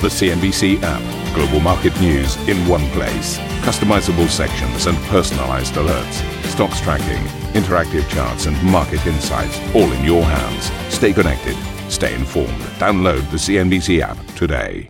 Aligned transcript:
The 0.00 0.06
CNBC 0.06 0.78
app. 0.84 1.34
Global 1.34 1.58
market 1.58 2.00
news 2.00 2.36
in 2.46 2.56
one 2.68 2.88
place. 2.90 3.36
Customizable 3.66 4.28
sections 4.28 4.86
and 4.86 4.96
personalized 5.08 5.74
alerts. 5.74 6.22
Stocks 6.44 6.80
tracking, 6.80 7.20
interactive 7.60 8.08
charts, 8.08 8.46
and 8.46 8.62
market 8.62 9.04
insights 9.08 9.58
all 9.74 9.90
in 9.90 10.04
your 10.04 10.22
hands. 10.22 10.70
Stay 10.94 11.12
connected. 11.12 11.56
Stay 11.90 12.14
informed. 12.14 12.60
Download 12.78 13.28
the 13.32 13.38
CNBC 13.38 13.98
app 14.00 14.16
today. 14.36 14.88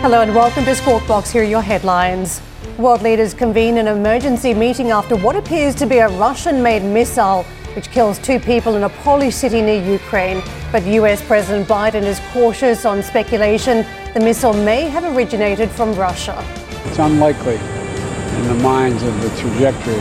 Hello 0.00 0.20
and 0.20 0.32
welcome 0.32 0.64
to 0.64 0.76
Squawk 0.76 1.04
Box. 1.08 1.32
Here 1.32 1.42
are 1.42 1.44
your 1.44 1.60
headlines. 1.60 2.40
World 2.78 3.02
leaders 3.02 3.34
convene 3.34 3.78
an 3.78 3.88
emergency 3.88 4.54
meeting 4.54 4.92
after 4.92 5.16
what 5.16 5.34
appears 5.34 5.74
to 5.74 5.86
be 5.86 5.98
a 5.98 6.08
Russian 6.08 6.62
made 6.62 6.84
missile 6.84 7.44
which 7.74 7.90
kills 7.90 8.18
two 8.18 8.38
people 8.40 8.76
in 8.76 8.82
a 8.84 8.88
Polish 8.88 9.34
city 9.34 9.60
near 9.60 9.82
Ukraine. 9.82 10.42
But 10.72 10.84
US 10.86 11.24
President 11.26 11.68
Biden 11.68 12.02
is 12.02 12.20
cautious 12.32 12.84
on 12.84 13.02
speculation 13.02 13.86
the 14.14 14.20
missile 14.20 14.52
may 14.52 14.88
have 14.88 15.04
originated 15.04 15.70
from 15.70 15.94
Russia. 15.94 16.42
It's 16.86 16.98
unlikely 16.98 17.56
in 17.56 18.48
the 18.48 18.60
minds 18.62 19.02
of 19.02 19.20
the 19.20 19.28
trajectory 19.36 20.00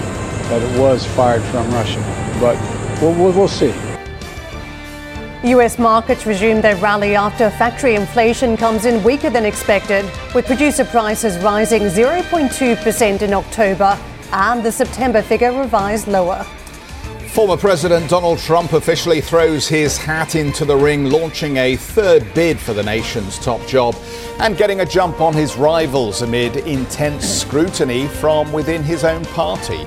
that 0.50 0.62
it 0.62 0.80
was 0.80 1.06
fired 1.06 1.44
from 1.44 1.70
Russia, 1.72 2.00
but 2.40 2.56
we'll, 3.02 3.14
we'll, 3.14 3.34
we'll 3.34 3.48
see. 3.48 3.74
US 5.44 5.78
markets 5.78 6.26
resume 6.26 6.62
their 6.62 6.78
rally 6.78 7.16
after 7.16 7.50
factory 7.52 7.96
inflation 7.96 8.58
comes 8.58 8.86
in 8.86 9.04
weaker 9.04 9.30
than 9.30 9.46
expected, 9.46 10.04
with 10.34 10.46
producer 10.46 10.86
prices 10.86 11.38
rising 11.44 11.84
0.2% 11.84 13.22
in 13.22 13.34
October 13.34 14.00
and 14.34 14.64
the 14.64 14.72
September 14.72 15.22
figure 15.22 15.52
revised 15.52 16.08
lower. 16.08 16.46
Former 17.38 17.56
President 17.56 18.10
Donald 18.10 18.40
Trump 18.40 18.74
officially 18.74 19.22
throws 19.22 19.68
his 19.68 19.96
hat 19.96 20.34
into 20.34 20.66
the 20.66 20.76
ring, 20.76 21.06
launching 21.06 21.58
a 21.58 21.76
third 21.76 22.26
bid 22.34 22.60
for 22.60 22.74
the 22.74 22.82
nation's 22.82 23.38
top 23.38 23.64
job 23.68 23.96
and 24.40 24.58
getting 24.58 24.80
a 24.80 24.86
jump 24.88 25.22
on 25.22 25.36
his 25.36 25.56
rivals 25.56 26.24
amid 26.24 26.56
intense 26.56 27.30
scrutiny 27.30 28.08
from 28.08 28.52
within 28.52 28.82
his 28.82 29.04
own 29.04 29.24
party. 29.26 29.84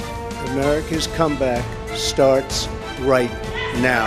America's 0.53 1.09
comeback 1.09 1.65
starts 1.97 2.69
right 3.01 3.33
now. 3.81 4.07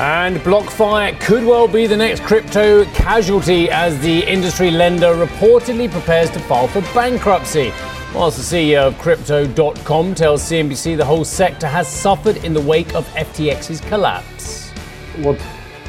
And 0.00 0.38
BlockFi 0.38 1.20
could 1.20 1.44
well 1.44 1.68
be 1.68 1.86
the 1.86 1.98
next 1.98 2.22
crypto 2.22 2.86
casualty 2.94 3.68
as 3.68 4.00
the 4.00 4.20
industry 4.20 4.70
lender 4.70 5.14
reportedly 5.14 5.90
prepares 5.90 6.30
to 6.30 6.40
file 6.40 6.68
for 6.68 6.80
bankruptcy. 6.94 7.70
Whilst 8.14 8.36
the 8.36 8.56
CEO 8.56 8.88
of 8.88 8.98
Crypto.com 8.98 10.14
tells 10.14 10.42
CNBC 10.42 10.98
the 10.98 11.04
whole 11.04 11.24
sector 11.24 11.66
has 11.66 11.88
suffered 11.88 12.36
in 12.44 12.52
the 12.52 12.60
wake 12.60 12.94
of 12.94 13.06
FTX's 13.14 13.80
collapse. 13.80 14.68
What 15.16 15.40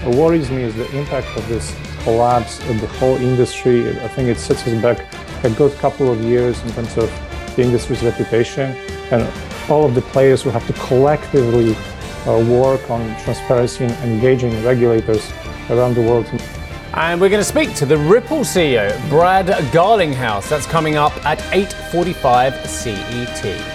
worries 0.06 0.50
me 0.50 0.64
is 0.64 0.74
the 0.74 0.90
impact 0.98 1.28
of 1.36 1.46
this 1.50 1.76
collapse 2.04 2.62
of 2.70 2.80
the 2.80 2.88
whole 2.88 3.18
industry. 3.18 4.00
I 4.00 4.08
think 4.08 4.30
it 4.30 4.40
sets 4.40 4.66
us 4.66 4.82
back 4.82 5.14
a 5.44 5.50
good 5.50 5.78
couple 5.80 6.10
of 6.10 6.22
years 6.22 6.62
in 6.64 6.72
terms 6.72 6.98
of 6.98 7.12
the 7.58 7.62
industry's 7.62 8.02
reputation 8.02 8.72
and 9.12 9.30
all 9.70 9.84
of 9.84 9.94
the 9.94 10.02
players 10.02 10.44
who 10.44 10.50
have 10.50 10.66
to 10.68 10.74
collectively 10.88 11.76
uh, 12.26 12.40
work 12.48 12.90
on 12.90 13.06
transparency 13.20 13.84
and 13.84 13.94
engaging 14.10 14.64
regulators 14.64 15.30
around 15.70 15.94
the 15.96 16.02
world. 16.02 16.26
And 16.96 17.20
we're 17.20 17.30
going 17.30 17.42
to 17.42 17.44
speak 17.44 17.74
to 17.76 17.88
the 17.88 17.98
Ripple 17.98 18.42
CEO, 18.42 18.98
Brad 19.10 19.48
Garlinghouse. 19.72 20.48
That's 20.48 20.68
coming 20.68 20.96
up 20.96 21.14
at 21.26 21.40
8:45 21.52 22.68
CET. 22.68 23.73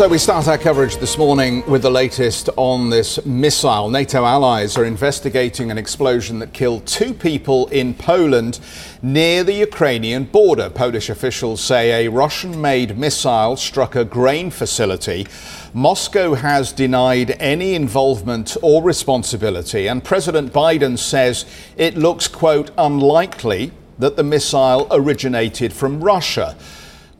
So 0.00 0.08
we 0.08 0.16
start 0.16 0.48
our 0.48 0.56
coverage 0.56 0.96
this 0.96 1.18
morning 1.18 1.62
with 1.70 1.82
the 1.82 1.90
latest 1.90 2.48
on 2.56 2.88
this 2.88 3.22
missile. 3.26 3.90
NATO 3.90 4.24
allies 4.24 4.78
are 4.78 4.86
investigating 4.86 5.70
an 5.70 5.76
explosion 5.76 6.38
that 6.38 6.54
killed 6.54 6.86
two 6.86 7.12
people 7.12 7.66
in 7.66 7.92
Poland 7.92 8.60
near 9.02 9.44
the 9.44 9.52
Ukrainian 9.52 10.24
border. 10.24 10.70
Polish 10.70 11.10
officials 11.10 11.60
say 11.60 12.06
a 12.06 12.10
Russian 12.10 12.58
made 12.58 12.96
missile 12.96 13.58
struck 13.58 13.94
a 13.94 14.06
grain 14.06 14.50
facility. 14.50 15.26
Moscow 15.74 16.32
has 16.32 16.72
denied 16.72 17.36
any 17.38 17.74
involvement 17.74 18.56
or 18.62 18.82
responsibility, 18.82 19.86
and 19.86 20.02
President 20.02 20.50
Biden 20.50 20.98
says 20.98 21.44
it 21.76 21.98
looks, 21.98 22.26
quote, 22.26 22.70
unlikely 22.78 23.70
that 23.98 24.16
the 24.16 24.24
missile 24.24 24.86
originated 24.90 25.74
from 25.74 26.02
Russia. 26.02 26.56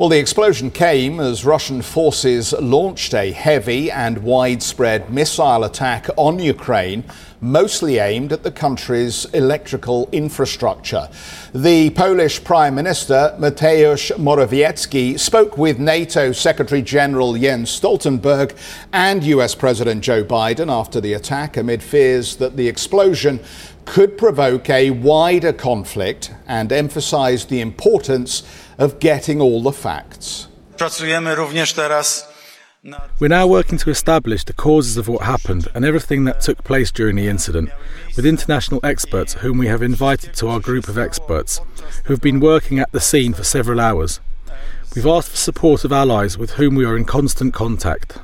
Well, 0.00 0.08
the 0.08 0.18
explosion 0.18 0.70
came 0.70 1.20
as 1.20 1.44
Russian 1.44 1.82
forces 1.82 2.54
launched 2.54 3.12
a 3.12 3.32
heavy 3.32 3.90
and 3.90 4.22
widespread 4.22 5.12
missile 5.12 5.62
attack 5.62 6.08
on 6.16 6.38
Ukraine, 6.38 7.04
mostly 7.40 7.98
aimed 7.98 8.32
at 8.32 8.42
the 8.42 8.50
country's 8.50 9.24
electrical 9.26 10.08
infrastructure. 10.12 11.08
The 11.54 11.90
Polish 11.90 12.42
Prime 12.44 12.74
Minister, 12.74 13.34
Mateusz 13.38 14.12
Morawiecki, 14.16 15.18
spoke 15.18 15.56
with 15.56 15.78
NATO 15.78 16.32
Secretary 16.32 16.82
General 16.82 17.36
Jens 17.36 17.70
Stoltenberg 17.70 18.56
and 18.92 19.24
US 19.24 19.54
President 19.54 20.02
Joe 20.02 20.24
Biden 20.24 20.70
after 20.70 21.00
the 21.00 21.14
attack 21.14 21.56
amid 21.56 21.82
fears 21.82 22.36
that 22.36 22.56
the 22.56 22.68
explosion 22.68 23.40
could 23.84 24.16
provoke 24.18 24.68
a 24.70 24.90
wider 24.90 25.52
conflict 25.52 26.32
and 26.46 26.70
emphasize 26.70 27.46
the 27.46 27.60
importance 27.60 28.42
of 28.78 29.00
getting 29.00 29.40
all 29.40 29.62
the 29.62 29.72
facts. 29.72 30.46
We're 33.18 33.28
now 33.28 33.46
working 33.46 33.76
to 33.76 33.90
establish 33.90 34.44
the 34.44 34.54
causes 34.54 34.96
of 34.96 35.06
what 35.06 35.24
happened 35.24 35.68
and 35.74 35.84
everything 35.84 36.24
that 36.24 36.40
took 36.40 36.64
place 36.64 36.90
during 36.90 37.16
the 37.16 37.28
incident, 37.28 37.68
with 38.16 38.24
international 38.24 38.80
experts 38.82 39.34
whom 39.34 39.58
we 39.58 39.66
have 39.66 39.82
invited 39.82 40.32
to 40.36 40.48
our 40.48 40.60
group 40.60 40.88
of 40.88 40.96
experts, 40.96 41.60
who 42.04 42.14
have 42.14 42.22
been 42.22 42.40
working 42.40 42.78
at 42.78 42.90
the 42.92 43.00
scene 43.00 43.34
for 43.34 43.44
several 43.44 43.80
hours. 43.80 44.18
We've 44.94 45.06
asked 45.06 45.28
for 45.28 45.36
support 45.36 45.84
of 45.84 45.92
allies 45.92 46.38
with 46.38 46.52
whom 46.52 46.74
we 46.74 46.86
are 46.86 46.96
in 46.96 47.04
constant 47.04 47.52
contact. 47.52 48.16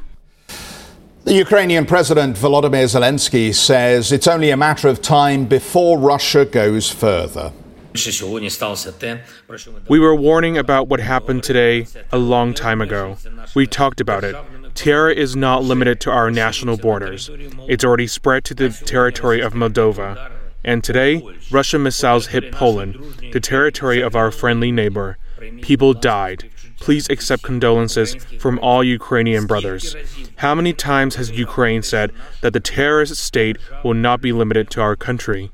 The 1.24 1.34
Ukrainian 1.34 1.84
President 1.84 2.36
Volodymyr 2.36 2.86
Zelensky 2.86 3.54
says 3.54 4.10
it's 4.10 4.26
only 4.26 4.48
a 4.48 4.56
matter 4.56 4.88
of 4.88 5.02
time 5.02 5.44
before 5.44 5.98
Russia 5.98 6.46
goes 6.46 6.90
further. 6.90 7.52
We 9.88 9.98
were 9.98 10.14
warning 10.14 10.58
about 10.58 10.88
what 10.88 11.00
happened 11.00 11.42
today 11.42 11.86
a 12.12 12.18
long 12.18 12.54
time 12.54 12.80
ago. 12.80 13.16
We 13.54 13.66
talked 13.66 14.00
about 14.00 14.24
it. 14.24 14.36
Terror 14.74 15.10
is 15.10 15.34
not 15.34 15.64
limited 15.64 16.00
to 16.00 16.10
our 16.10 16.30
national 16.30 16.76
borders. 16.76 17.30
It's 17.68 17.84
already 17.84 18.06
spread 18.06 18.44
to 18.44 18.54
the 18.54 18.70
territory 18.70 19.40
of 19.40 19.54
Moldova. 19.54 20.30
And 20.64 20.82
today, 20.82 21.22
Russian 21.50 21.82
missiles 21.84 22.26
hit 22.26 22.52
Poland, 22.52 22.96
the 23.32 23.40
territory 23.40 24.00
of 24.02 24.16
our 24.16 24.30
friendly 24.30 24.72
neighbor. 24.72 25.16
People 25.62 25.94
died. 25.94 26.50
Please 26.80 27.08
accept 27.08 27.42
condolences 27.42 28.16
from 28.38 28.58
all 28.58 28.84
Ukrainian 28.84 29.46
brothers. 29.46 29.96
How 30.36 30.54
many 30.54 30.72
times 30.72 31.14
has 31.14 31.30
Ukraine 31.30 31.82
said 31.82 32.12
that 32.42 32.52
the 32.52 32.60
terrorist 32.60 33.16
state 33.16 33.56
will 33.82 33.94
not 33.94 34.20
be 34.20 34.32
limited 34.32 34.70
to 34.70 34.80
our 34.82 34.96
country? 34.96 35.50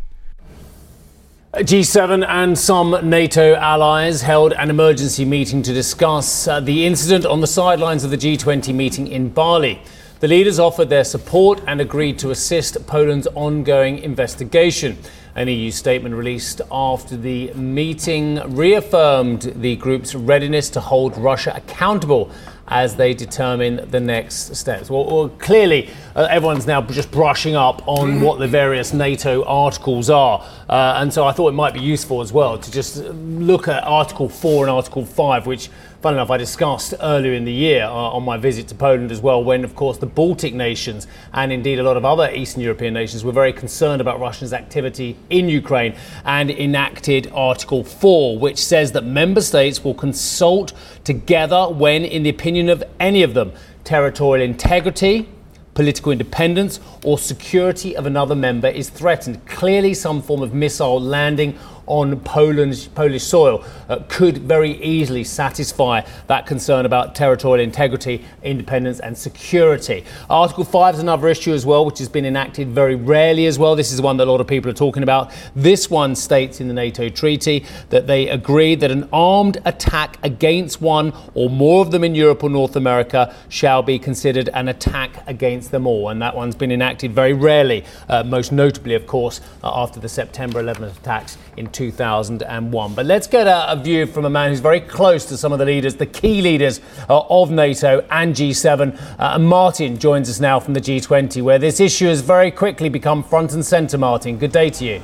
G7 1.55 2.25
and 2.27 2.59
some 2.59 2.99
NATO 3.11 3.55
allies 3.57 4.23
held 4.23 4.55
an 4.55 4.71
emergency 4.71 5.27
meeting 5.27 5.61
to 5.65 5.75
discuss 5.75 6.49
uh, 6.49 6.61
the 6.61 6.87
incident 6.87 7.27
on 7.27 7.43
the 7.43 7.47
sidelines 7.47 8.05
of 8.05 8.11
the 8.11 8.17
G20 8.17 8.75
meeting 8.75 9.07
in 9.07 9.29
Bali. 9.29 9.79
The 10.21 10.29
leaders 10.29 10.59
offered 10.59 10.89
their 10.89 11.05
support 11.05 11.63
and 11.67 11.79
agreed 11.79 12.19
to 12.21 12.31
assist 12.31 12.87
Poland's 12.87 13.27
ongoing 13.35 13.99
investigation. 13.99 14.97
An 15.35 15.49
EU 15.49 15.71
statement 15.71 16.15
released 16.15 16.61
after 16.71 17.17
the 17.17 17.55
meeting 17.55 18.39
reaffirmed 18.55 19.55
the 19.57 19.77
group's 19.77 20.15
readiness 20.15 20.69
to 20.71 20.81
hold 20.81 21.17
Russia 21.17 21.55
accountable 21.57 22.31
as 22.69 22.97
they 22.97 23.15
determine 23.15 23.89
the 23.91 23.99
next 23.99 24.55
steps. 24.55 24.91
Well, 24.91 25.07
well 25.07 25.29
clearly, 25.31 25.89
uh, 26.15 26.29
everyone's 26.31 26.67
now 26.67 26.83
just 26.83 27.11
brushing 27.11 27.57
up 27.57 27.83
on 27.89 28.21
what 28.21 28.41
the 28.41 28.47
various 28.47 28.93
NATO 28.93 29.43
articles 29.45 30.11
are. 30.11 30.47
Uh, 30.69 30.95
and 30.99 31.13
so 31.13 31.25
I 31.27 31.33
thought 31.33 31.49
it 31.49 31.53
might 31.53 31.73
be 31.73 31.81
useful 31.81 32.21
as 32.21 32.31
well 32.31 32.59
to 32.59 32.71
just 32.71 32.99
look 32.99 33.69
at 33.69 33.85
Article 33.85 34.29
4 34.29 34.65
and 34.65 34.71
Article 34.71 35.07
5, 35.07 35.47
which 35.47 35.71
Fun 36.03 36.15
enough, 36.15 36.33
I 36.33 36.37
discussed 36.37 36.95
earlier 37.01 37.33
in 37.33 37.45
the 37.45 37.53
year 37.53 37.85
uh, 37.85 37.93
on 37.93 38.25
my 38.25 38.37
visit 38.37 38.67
to 38.67 38.75
Poland 38.75 39.13
as 39.13 39.21
well, 39.21 39.45
when, 39.45 39.63
of 39.63 39.77
course, 39.77 39.99
the 39.99 40.07
Baltic 40.07 40.53
nations 40.53 41.07
and 41.33 41.53
indeed 41.53 41.79
a 41.79 41.85
lot 41.85 41.97
of 41.97 42.05
other 42.05 42.29
Eastern 42.35 42.61
European 42.61 42.93
nations 42.93 43.23
were 43.23 43.31
very 43.31 43.53
concerned 43.53 44.01
about 44.01 44.19
Russia's 44.19 44.53
activity 44.53 45.17
in 45.31 45.49
Ukraine 45.49 45.95
and 46.25 46.51
enacted 46.51 47.31
Article 47.33 47.85
4, 47.85 48.37
which 48.37 48.59
says 48.59 48.91
that 48.91 49.05
member 49.05 49.41
states 49.41 49.85
will 49.85 49.95
consult 49.95 50.73
together 51.05 51.69
when, 51.69 52.05
in 52.05 52.25
the 52.25 52.31
opinion 52.31 52.69
of 52.69 52.83
any 52.99 53.23
of 53.23 53.35
them, 53.35 53.53
territorial 53.85 54.45
integrity, 54.45 55.29
political 55.75 56.11
independence, 56.11 56.81
or 57.05 57.17
security 57.17 57.97
of 57.97 58.07
another 58.07 58.35
member 58.35 58.67
is 58.67 58.91
threatened. 58.91 59.47
Clearly, 59.47 59.95
some 59.95 60.21
form 60.21 60.43
of 60.43 60.53
missile 60.53 61.01
landing 61.01 61.57
on 61.87 62.21
Poland's 62.21 62.87
Polish 62.89 63.25
soil 63.25 63.65
uh, 63.89 64.01
could 64.09 64.39
very 64.39 64.83
easily 64.83 65.25
satisfy 65.25 66.03
that 66.27 66.47
concern 66.47 66.87
about 66.87 67.15
territorial 67.15 67.63
integrity, 67.63 68.25
independence, 68.43 69.01
and 69.01 69.17
security. 69.17 70.05
Article 70.31 70.65
5 70.65 70.95
is 70.95 71.01
another 71.01 71.29
issue 71.29 71.53
as 71.53 71.67
well, 71.67 71.85
which 71.85 71.99
has 71.99 72.09
been 72.09 72.25
enacted 72.25 72.69
very 72.69 72.95
rarely 72.95 73.47
as 73.47 73.59
well. 73.59 73.75
This 73.77 73.93
is 73.93 74.01
one 74.01 74.17
that 74.19 74.29
a 74.29 74.31
lot 74.31 74.41
of 74.41 74.47
people 74.47 74.71
are 74.71 74.75
talking 74.75 75.03
about. 75.03 75.33
This 75.55 75.91
one 75.91 76.15
states 76.15 76.61
in 76.61 76.69
the 76.69 76.75
NATO 76.75 77.09
treaty 77.09 77.65
that 77.91 78.07
they 78.07 78.29
agree 78.29 78.75
that 78.77 78.91
an 78.91 79.09
armed 79.13 79.59
attack 79.65 80.19
against 80.23 80.81
one 80.81 81.13
or 81.35 81.51
more 81.51 81.83
of 81.83 81.91
them 81.91 82.05
in 82.05 82.15
Europe 82.15 82.43
or 82.43 82.51
North 82.51 82.77
America 82.77 83.35
shall 83.49 83.83
be 83.83 83.99
considered 83.99 84.49
an 84.55 84.69
attack 84.69 85.23
against 85.27 85.71
them 85.71 85.87
all. 85.87 86.09
And 86.09 86.21
that 86.23 86.35
one's 86.35 86.55
been 86.55 86.73
enacted 86.73 87.13
very 87.13 87.33
rarely, 87.33 87.85
uh, 88.09 88.23
most 88.25 88.53
notably, 88.53 88.95
of 88.95 89.07
course, 89.07 89.41
uh, 89.63 89.83
after 89.83 90.01
the 90.01 90.09
September 90.09 90.63
11th 90.63 90.99
attacks 90.99 91.39
in 91.57 91.69
2001. 91.73 92.95
But 92.95 93.07
let's 93.07 93.27
get 93.27 93.47
a, 93.47 93.73
a, 93.73 93.77
view 93.77 94.07
from 94.07 94.25
a 94.25 94.31
man 94.31 94.51
who's 94.51 94.61
very 94.61 94.81
close 94.81 95.25
to 95.27 95.37
some 95.37 95.53
of 95.53 95.59
the 95.59 95.65
leaders, 95.65 95.97
the 95.97 96.07
key 96.07 96.43
leaders 96.43 96.81
uh, 97.09 97.21
of 97.29 97.51
NATO 97.51 98.05
and 98.11 98.35
G7. 98.35 98.95
Uh, 98.95 99.15
and 99.19 99.47
Martin 99.47 99.99
joins 99.99 100.29
us 100.31 100.41
now 100.41 100.61
from 100.61 100.75
the 100.75 100.81
G20, 100.81 101.43
where 101.43 101.59
this 101.59 101.81
issue 101.81 102.07
has 102.07 102.21
very 102.21 102.51
quickly 102.51 102.89
become 102.89 103.23
front 103.23 103.53
and 103.53 103.65
centre. 103.65 103.99
Martin, 103.99 104.39
good 104.39 104.53
day 104.53 104.71
to 104.71 104.85
you. 104.85 105.03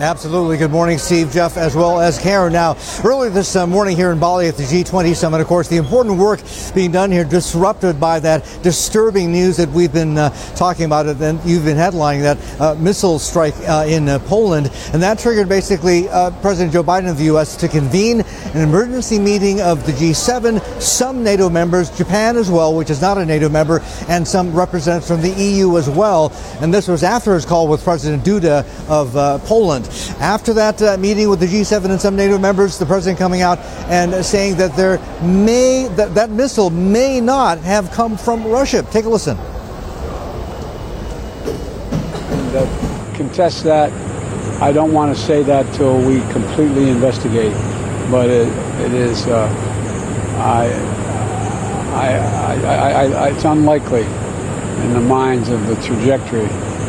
Absolutely. 0.00 0.56
Good 0.56 0.70
morning, 0.70 0.96
Steve, 0.96 1.30
Jeff, 1.30 1.58
as 1.58 1.76
well 1.76 2.00
as 2.00 2.18
Karen. 2.18 2.54
Now, 2.54 2.74
earlier 3.04 3.28
this 3.28 3.54
uh, 3.54 3.66
morning 3.66 3.98
here 3.98 4.12
in 4.12 4.18
Bali 4.18 4.48
at 4.48 4.56
the 4.56 4.62
G20 4.62 5.14
summit, 5.14 5.42
of 5.42 5.46
course, 5.46 5.68
the 5.68 5.76
important 5.76 6.16
work 6.16 6.40
being 6.74 6.90
done 6.90 7.10
here 7.12 7.22
disrupted 7.22 8.00
by 8.00 8.18
that 8.20 8.42
disturbing 8.62 9.30
news 9.30 9.58
that 9.58 9.68
we've 9.68 9.92
been 9.92 10.16
uh, 10.16 10.30
talking 10.54 10.86
about, 10.86 11.04
It 11.04 11.20
and 11.20 11.38
you've 11.44 11.66
been 11.66 11.76
headlining 11.76 12.22
that 12.22 12.60
uh, 12.62 12.76
missile 12.76 13.18
strike 13.18 13.52
uh, 13.68 13.84
in 13.86 14.08
uh, 14.08 14.20
Poland, 14.20 14.70
and 14.94 15.02
that 15.02 15.18
triggered 15.18 15.50
basically 15.50 16.08
uh, 16.08 16.30
President 16.40 16.72
Joe 16.72 16.82
Biden 16.82 17.10
of 17.10 17.18
the 17.18 17.24
U.S. 17.24 17.54
to 17.56 17.68
convene 17.68 18.22
an 18.54 18.62
emergency 18.62 19.18
meeting 19.18 19.60
of 19.60 19.84
the 19.84 19.92
G7, 19.92 20.62
some 20.80 21.22
NATO 21.22 21.50
members, 21.50 21.90
Japan 21.90 22.38
as 22.38 22.50
well, 22.50 22.74
which 22.74 22.88
is 22.88 23.02
not 23.02 23.18
a 23.18 23.26
NATO 23.26 23.50
member, 23.50 23.82
and 24.08 24.26
some 24.26 24.54
representatives 24.54 25.08
from 25.08 25.20
the 25.20 25.38
EU 25.38 25.76
as 25.76 25.90
well. 25.90 26.32
And 26.62 26.72
this 26.72 26.88
was 26.88 27.02
after 27.02 27.34
his 27.34 27.44
call 27.44 27.68
with 27.68 27.84
President 27.84 28.24
Duda 28.24 28.64
of 28.88 29.12
Poland. 29.44 29.89
After 30.20 30.52
that 30.54 30.80
uh, 30.82 30.96
meeting 30.96 31.28
with 31.28 31.40
the 31.40 31.46
G7 31.46 31.90
and 31.90 32.00
some 32.00 32.16
NATO 32.16 32.38
members, 32.38 32.78
the 32.78 32.86
president 32.86 33.18
coming 33.18 33.42
out 33.42 33.58
and 33.88 34.24
saying 34.24 34.56
that 34.56 34.76
there 34.76 34.98
may 35.22 35.88
that, 35.96 36.14
that 36.14 36.30
missile 36.30 36.70
may 36.70 37.20
not 37.20 37.58
have 37.58 37.90
come 37.90 38.16
from 38.16 38.46
Russia. 38.46 38.82
Take 38.90 39.04
a 39.04 39.08
listen. 39.08 39.36
And, 42.30 42.56
uh, 42.56 43.14
contest 43.16 43.64
that. 43.64 43.92
I 44.62 44.72
don't 44.72 44.92
want 44.92 45.16
to 45.16 45.20
say 45.20 45.42
that 45.42 45.72
till 45.74 45.98
we 46.06 46.20
completely 46.32 46.90
investigate, 46.90 47.52
but 48.10 48.28
it, 48.28 48.48
it 48.82 48.92
is. 48.92 49.26
Uh, 49.26 49.48
I, 50.38 50.66
I, 51.92 52.12
I, 52.64 53.04
I, 53.04 53.28
it's 53.30 53.44
unlikely 53.44 54.02
in 54.02 54.92
the 54.94 55.00
minds 55.00 55.48
of 55.48 55.66
the 55.66 55.74
trajectory 55.76 56.46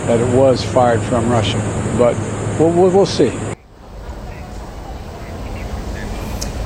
that 0.07 0.19
it 0.19 0.35
was 0.35 0.63
fired 0.63 1.01
from 1.03 1.29
Russia, 1.29 1.57
but 1.97 2.15
we'll, 2.61 2.71
we'll, 2.73 2.91
we'll 2.91 3.05
see. 3.05 3.31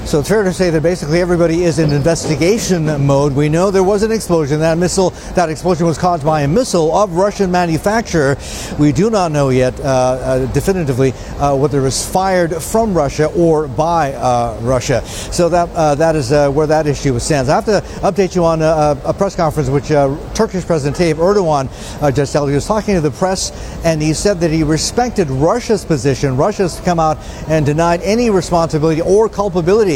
So 0.05 0.19
it's 0.19 0.29
fair 0.29 0.43
to 0.43 0.53
say 0.53 0.69
that 0.69 0.83
basically 0.83 1.19
everybody 1.19 1.63
is 1.63 1.79
in 1.79 1.91
investigation 1.91 2.85
mode. 3.07 3.33
We 3.33 3.49
know 3.49 3.71
there 3.71 3.83
was 3.83 4.03
an 4.03 4.11
explosion. 4.11 4.59
That 4.59 4.77
missile, 4.77 5.09
that 5.33 5.49
explosion 5.49 5.87
was 5.87 5.97
caused 5.97 6.23
by 6.23 6.41
a 6.41 6.47
missile 6.47 6.95
of 6.95 7.13
Russian 7.13 7.49
manufacture. 7.49 8.37
We 8.77 8.91
do 8.91 9.09
not 9.09 9.31
know 9.31 9.49
yet 9.49 9.79
uh, 9.79 9.83
uh, 9.83 10.45
definitively 10.53 11.13
uh, 11.39 11.55
whether 11.57 11.79
it 11.79 11.81
was 11.81 12.07
fired 12.07 12.53
from 12.53 12.93
Russia 12.93 13.31
or 13.35 13.67
by 13.67 14.13
uh, 14.13 14.59
Russia. 14.61 15.03
So 15.07 15.49
that 15.49 15.69
uh, 15.71 15.95
that 15.95 16.15
is 16.15 16.31
uh, 16.31 16.51
where 16.51 16.67
that 16.67 16.85
issue 16.85 17.17
stands. 17.17 17.49
I 17.49 17.55
have 17.55 17.65
to 17.65 17.81
update 18.01 18.35
you 18.35 18.45
on 18.45 18.61
a, 18.61 19.01
a 19.05 19.13
press 19.13 19.35
conference 19.35 19.69
which 19.69 19.87
Turkish 20.35 20.67
President 20.67 20.97
Tayyip 20.97 21.15
Erdogan 21.15 22.15
just 22.15 22.31
held. 22.31 22.49
He 22.49 22.55
was 22.55 22.67
talking 22.67 22.93
to 22.93 23.01
the 23.01 23.09
press 23.09 23.51
and 23.83 24.03
he 24.03 24.13
said 24.13 24.39
that 24.41 24.51
he 24.51 24.61
respected 24.63 25.31
Russia's 25.31 25.83
position. 25.83 26.37
Russia's 26.37 26.79
come 26.81 26.99
out 26.99 27.17
and 27.47 27.65
denied 27.65 28.01
any 28.03 28.29
responsibility 28.29 29.01
or 29.01 29.27
culpability 29.27 29.95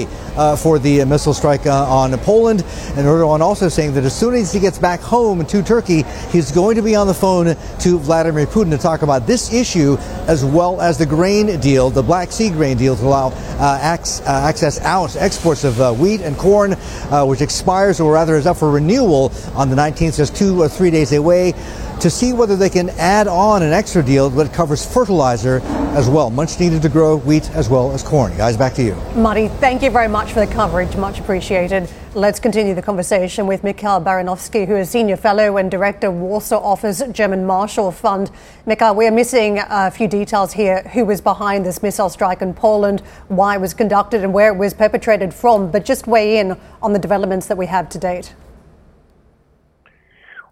for 0.56 0.80
the 0.80 1.04
missile 1.06 1.34
strike 1.34 1.66
uh, 1.66 1.86
on 1.90 2.12
Poland. 2.20 2.62
And 2.96 3.06
Erdogan 3.06 3.42
also 3.42 3.70
saying 3.70 3.94
that 3.94 4.04
as 4.04 4.18
soon 4.18 4.36
as 4.36 4.54
he 4.54 4.60
gets 4.60 4.80
back 4.80 5.00
home 5.00 5.46
to 5.46 5.64
Turkey, 5.64 6.04
he's 6.32 6.52
going 6.52 6.76
to 6.76 6.82
be 6.82 6.96
on 6.96 7.08
the 7.08 7.14
phone 7.14 7.56
to 7.80 8.00
Vladimir 8.00 8.46
Putin 8.46 8.72
to 8.72 8.78
talk 8.78 9.02
about 9.02 9.28
this 9.28 9.54
issue 9.54 9.98
as 10.28 10.46
well 10.46 10.82
as 10.82 10.98
the 10.98 11.06
grain 11.06 11.60
deal, 11.60 11.90
the 11.90 12.04
Black 12.04 12.32
Sea 12.32 12.50
grain 12.50 12.78
deal 12.78 12.96
to 12.96 13.04
allow 13.04 13.28
uh, 13.60 13.80
access 13.82 14.80
out 14.82 15.16
exports 15.16 15.64
of 15.64 15.80
uh, 15.82 15.94
wheat 15.94 16.22
and 16.22 16.38
corn, 16.38 16.74
uh, 16.74 17.26
which 17.26 17.42
expires 17.42 18.00
or 18.00 18.14
rather 18.14 18.36
is 18.36 18.46
up 18.46 18.58
for 18.58 18.72
renewal 18.72 19.32
on 19.56 19.70
the 19.70 19.76
19th, 19.76 20.18
just 20.18 20.36
two 20.36 20.62
or 20.62 20.70
three 20.70 20.92
days 20.92 21.12
away 21.12 21.54
to 22.00 22.10
see 22.10 22.32
whether 22.32 22.56
they 22.56 22.70
can 22.70 22.90
add 22.92 23.28
on 23.28 23.62
an 23.62 23.74
extra 23.74 24.02
deal 24.02 24.30
that 24.30 24.54
covers 24.54 24.86
fertilizer 24.86 25.60
as 25.96 26.10
well, 26.10 26.30
much 26.30 26.60
needed 26.60 26.82
to 26.82 26.90
grow 26.90 27.18
wheat 27.18 27.50
as 27.52 27.70
well 27.70 27.92
as 27.92 28.02
corn. 28.04 28.36
Guys, 28.38 28.56
back 28.56 28.74
to 28.76 28.84
you. 28.84 28.96
Marty, 29.16 29.50
thank 29.60 29.82
you 29.82 29.89
very 29.90 30.08
much 30.08 30.34
for 30.34 30.40
the 30.46 30.52
coverage. 30.52 30.96
Much 30.96 31.20
appreciated. 31.20 31.90
Let's 32.14 32.40
continue 32.40 32.76
the 32.76 32.82
conversation 32.82 33.48
with 33.48 33.64
Mikhail 33.64 34.02
Baranowski, 34.02 34.68
who 34.68 34.76
is 34.76 34.90
Senior 34.90 35.18
Fellow 35.18 35.58
and 35.58 35.72
Director, 35.72 36.12
Warsaw 36.12 36.60
Office, 36.60 37.02
German 37.12 37.46
Marshall 37.46 37.92
Fund. 37.92 38.30
Mikhail, 38.66 38.94
we 38.94 39.08
are 39.08 39.12
missing 39.12 39.60
a 39.70 39.90
few 39.90 40.08
details 40.08 40.54
here. 40.54 40.82
Who 40.94 41.06
was 41.06 41.22
behind 41.22 41.66
this 41.66 41.82
missile 41.82 42.10
strike 42.10 42.42
in 42.42 42.54
Poland, 42.54 43.02
why 43.28 43.56
it 43.56 43.62
was 43.62 43.74
conducted, 43.74 44.24
and 44.24 44.34
where 44.34 44.52
it 44.54 44.58
was 44.58 44.74
perpetrated 44.74 45.34
from. 45.34 45.72
But 45.72 45.86
just 45.86 46.08
weigh 46.08 46.40
in 46.40 46.58
on 46.82 46.94
the 46.94 47.00
developments 47.00 47.48
that 47.48 47.58
we 47.58 47.66
have 47.66 47.90
to 47.90 47.98
date. 47.98 48.34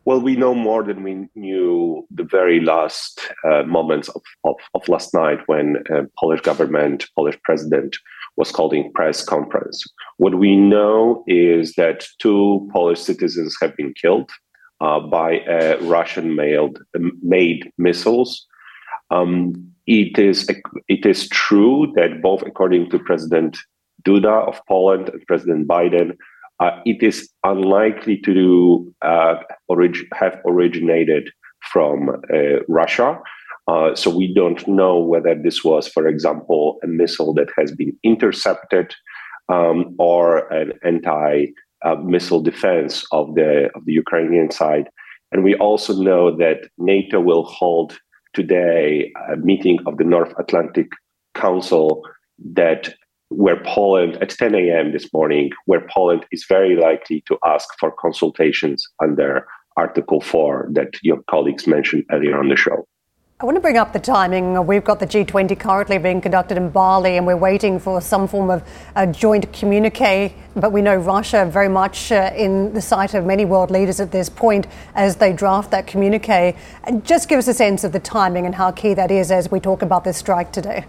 Well, 0.07 0.21
we 0.21 0.38
know 0.38 0.56
more 0.56 0.83
than 0.83 1.04
we 1.04 1.27
knew 1.36 2.07
the 2.09 2.24
very 2.24 2.62
last 2.62 3.19
uh, 3.44 3.63
moments 3.63 4.07
of, 4.07 4.21
of, 4.45 4.56
of, 4.74 4.88
last 4.88 5.13
night 5.13 5.39
when 5.48 5.83
uh, 5.94 6.04
Polish 6.18 6.39
government, 6.39 7.09
Polish 7.13 7.38
president 7.44 7.98
was 8.38 8.50
holding 8.51 8.94
press 8.94 9.21
conference. 9.21 9.83
What 10.15 10.36
we 10.36 10.56
know 10.56 11.25
is 11.27 11.74
that 11.74 12.06
two 12.19 12.69
Polish 12.71 13.01
citizens 13.01 13.57
have 13.62 13.75
been 13.75 13.94
killed 14.01 14.31
uh, 14.80 15.01
by 15.01 15.42
Russian 15.81 16.38
made, 16.38 16.77
made 17.21 17.69
missiles. 17.77 18.48
Um, 19.12 19.74
it 19.88 20.18
is 20.18 20.50
it 20.88 21.06
is 21.06 21.27
true 21.27 21.92
that 21.98 22.21
both 22.21 22.44
according 22.44 22.92
to 22.92 23.00
President 23.00 23.57
Duda 24.07 24.47
of 24.47 24.61
Poland 24.69 25.09
and 25.09 25.28
President 25.28 25.68
Biden, 25.68 26.16
uh, 26.59 26.71
it 26.85 27.04
is 27.04 27.30
unlikely 27.44 28.18
to 28.18 28.94
uh, 29.02 29.35
orig- 29.69 30.07
have 30.14 30.40
originated 30.45 31.30
from 31.71 32.09
uh, 32.09 32.59
Russia. 32.68 33.19
Uh, 33.68 33.94
so 33.95 34.09
we 34.09 34.33
don't 34.33 34.66
know 34.68 34.97
whether 34.97 35.35
this 35.35 35.64
was, 35.64 35.87
for 35.87 36.07
example, 36.07 36.80
a 36.83 36.87
missile 36.87 37.33
that 37.33 37.49
has 37.57 37.71
been 37.71 37.92
intercepted 38.04 38.95
um, 39.49 39.94
or 39.99 40.52
an 40.54 40.71
anti-missile 40.85 42.42
defense 42.42 43.06
of 43.11 43.35
the 43.35 43.69
of 43.76 43.85
the 43.85 43.94
Ukrainian 43.94 44.52
side. 44.52 44.87
And 45.31 45.44
we 45.44 45.56
also 45.56 45.94
know 45.94 46.35
that 46.37 46.69
NATO 46.78 47.19
will 47.19 47.44
hold 47.44 47.99
today 48.33 49.11
a 49.31 49.35
meeting 49.35 49.80
of 49.85 49.97
the 49.97 50.06
North 50.06 50.33
Atlantic 50.40 50.87
Council 51.35 52.04
that 52.54 52.94
where 53.30 53.62
Poland 53.64 54.18
at 54.22 54.30
10 54.30 54.56
a.m. 54.56 54.92
this 54.92 55.12
morning, 55.14 55.52
where 55.66 55.86
Poland 55.94 56.26
is 56.31 56.46
very 56.48 56.76
likely 56.76 57.24
to 57.28 57.38
ask 57.46 57.68
for 57.80 57.92
consultations 57.92 58.86
under 59.02 59.46
Article 59.76 60.22
4 60.22 60.69
that 60.72 60.94
your 61.04 61.22
colleagues 61.30 61.68
mentioned 61.68 62.04
earlier 62.12 62.38
on 62.38 62.50
the 62.50 62.56
show. 62.56 62.88
I 63.40 63.46
want 63.46 63.54
to 63.54 63.62
bring 63.62 63.78
up 63.78 63.94
the 63.94 64.00
timing. 64.00 64.66
We've 64.66 64.84
got 64.84 65.00
the 65.00 65.06
G20 65.06 65.60
currently 65.60 66.00
being 66.00 66.22
conducted 66.22 66.57
in 66.57 66.72
Bali, 66.72 67.18
and 67.18 67.28
we're 67.28 67.38
waiting 67.38 67.80
for 67.80 68.02
some 68.02 68.28
form 68.28 68.50
of 68.50 68.68
a 68.96 69.06
joint 69.06 69.54
communique. 69.54 70.34
But 70.56 70.72
we 70.72 70.81
know 70.81 70.96
Russia 70.96 71.46
very 71.46 71.69
much 71.69 72.12
uh, 72.12 72.31
in 72.36 72.74
the 72.74 72.81
sight 72.81 73.14
of 73.14 73.26
many 73.26 73.46
world 73.46 73.69
leaders 73.69 74.00
at 74.00 74.12
this 74.12 74.28
point 74.28 74.66
as 74.96 75.18
they 75.18 75.34
draft 75.34 75.69
that 75.69 75.86
communique. 75.86 76.56
And 76.86 77.06
just 77.06 77.30
give 77.30 77.38
us 77.38 77.48
a 77.48 77.54
sense 77.54 77.84
of 77.84 77.92
the 77.92 78.00
timing 78.00 78.48
and 78.48 78.56
how 78.56 78.72
key 78.72 78.96
that 78.96 79.12
is 79.12 79.30
as 79.30 79.52
we 79.52 79.60
talk 79.60 79.84
about 79.84 80.04
this 80.04 80.18
strike 80.18 80.52
today 80.52 80.86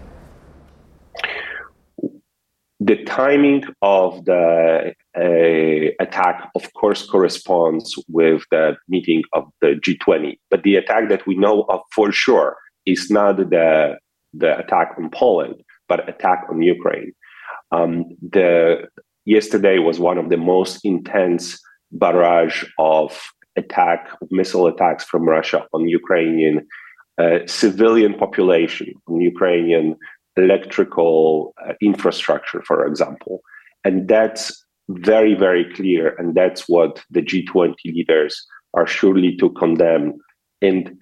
the 2.79 3.03
timing 3.03 3.63
of 3.81 4.23
the 4.25 4.93
uh, 5.17 6.03
attack, 6.03 6.49
of 6.55 6.73
course, 6.73 7.05
corresponds 7.05 7.95
with 8.07 8.43
the 8.51 8.77
meeting 8.87 9.23
of 9.33 9.49
the 9.61 9.79
G20. 9.85 10.39
But 10.49 10.63
the 10.63 10.75
attack 10.75 11.09
that 11.09 11.27
we 11.27 11.35
know 11.35 11.63
of 11.63 11.81
for 11.93 12.11
sure 12.11 12.57
is 12.85 13.09
not 13.09 13.37
the 13.37 13.97
the 14.33 14.57
attack 14.59 14.93
on 14.97 15.09
Poland, 15.09 15.55
but 15.87 16.07
attack 16.07 16.45
on 16.49 16.61
Ukraine. 16.61 17.11
Um, 17.71 18.05
the 18.21 18.87
yesterday 19.25 19.79
was 19.79 19.99
one 19.99 20.17
of 20.17 20.29
the 20.29 20.37
most 20.37 20.85
intense 20.85 21.59
barrage 21.91 22.63
of 22.77 23.19
attack, 23.55 24.09
missile 24.31 24.67
attacks 24.67 25.03
from 25.03 25.27
Russia 25.27 25.65
on 25.73 25.87
Ukrainian 25.87 26.65
uh, 27.17 27.39
civilian 27.47 28.13
population, 28.13 28.93
on 29.07 29.19
Ukrainian 29.19 29.97
electrical 30.39 31.53
uh, 31.65 31.73
infrastructure, 31.81 32.61
for 32.65 32.85
example. 32.85 33.41
And 33.83 34.07
that's 34.07 34.65
very, 34.89 35.35
very 35.35 35.65
clear. 35.73 36.15
And 36.17 36.35
that's 36.35 36.67
what 36.67 37.03
the 37.11 37.21
G20 37.21 37.75
leaders 37.85 38.45
are 38.73 38.87
surely 38.87 39.35
to 39.37 39.49
condemn. 39.51 40.13
And 40.61 40.97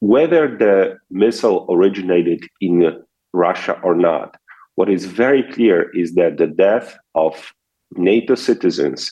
whether 0.00 0.48
the 0.48 0.98
missile 1.10 1.66
originated 1.70 2.44
in 2.60 3.02
Russia 3.32 3.80
or 3.82 3.94
not, 3.94 4.36
what 4.74 4.90
is 4.90 5.04
very 5.04 5.42
clear 5.52 5.90
is 5.94 6.14
that 6.14 6.38
the 6.38 6.46
death 6.46 6.96
of 7.14 7.52
NATO 7.96 8.34
citizens 8.34 9.10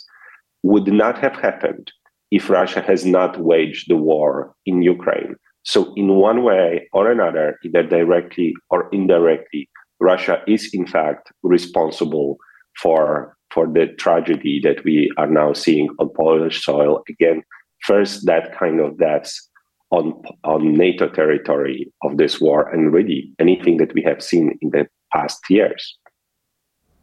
would 0.62 0.88
not 0.88 1.18
have 1.18 1.36
happened 1.36 1.92
if 2.30 2.48
Russia 2.48 2.80
has 2.80 3.04
not 3.04 3.40
waged 3.40 3.88
the 3.88 3.96
war 3.96 4.54
in 4.66 4.82
Ukraine. 4.82 5.34
So, 5.62 5.92
in 5.96 6.14
one 6.14 6.42
way 6.42 6.88
or 6.92 7.10
another, 7.10 7.58
either 7.64 7.82
directly 7.82 8.54
or 8.70 8.88
indirectly, 8.92 9.68
Russia 10.00 10.42
is 10.46 10.70
in 10.72 10.86
fact 10.86 11.30
responsible 11.42 12.38
for 12.80 13.36
for 13.50 13.66
the 13.66 13.88
tragedy 13.98 14.60
that 14.62 14.84
we 14.84 15.10
are 15.18 15.26
now 15.26 15.52
seeing 15.52 15.88
on 15.98 16.08
Polish 16.16 16.64
soil. 16.64 17.02
Again, 17.08 17.42
first 17.82 18.26
that 18.26 18.56
kind 18.56 18.80
of 18.80 18.98
deaths 18.98 19.48
on 19.90 20.14
on 20.44 20.72
NATO 20.74 21.08
territory 21.08 21.92
of 22.02 22.16
this 22.16 22.40
war, 22.40 22.68
and 22.70 22.92
really 22.92 23.32
anything 23.38 23.76
that 23.78 23.92
we 23.94 24.02
have 24.02 24.22
seen 24.22 24.56
in 24.62 24.70
the 24.70 24.86
past 25.12 25.40
years. 25.50 25.98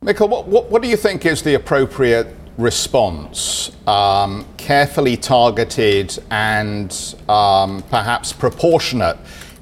Michael, 0.02 0.28
what, 0.28 0.48
what, 0.48 0.70
what 0.70 0.82
do 0.82 0.88
you 0.88 0.98
think 0.98 1.26
is 1.26 1.42
the 1.42 1.56
appropriate 1.56 2.28
response, 2.58 3.72
um, 3.88 4.46
carefully 4.58 5.16
targeted 5.16 6.18
and 6.32 7.16
um, 7.30 7.84
perhaps 7.90 8.34
proportionate 8.34 9.18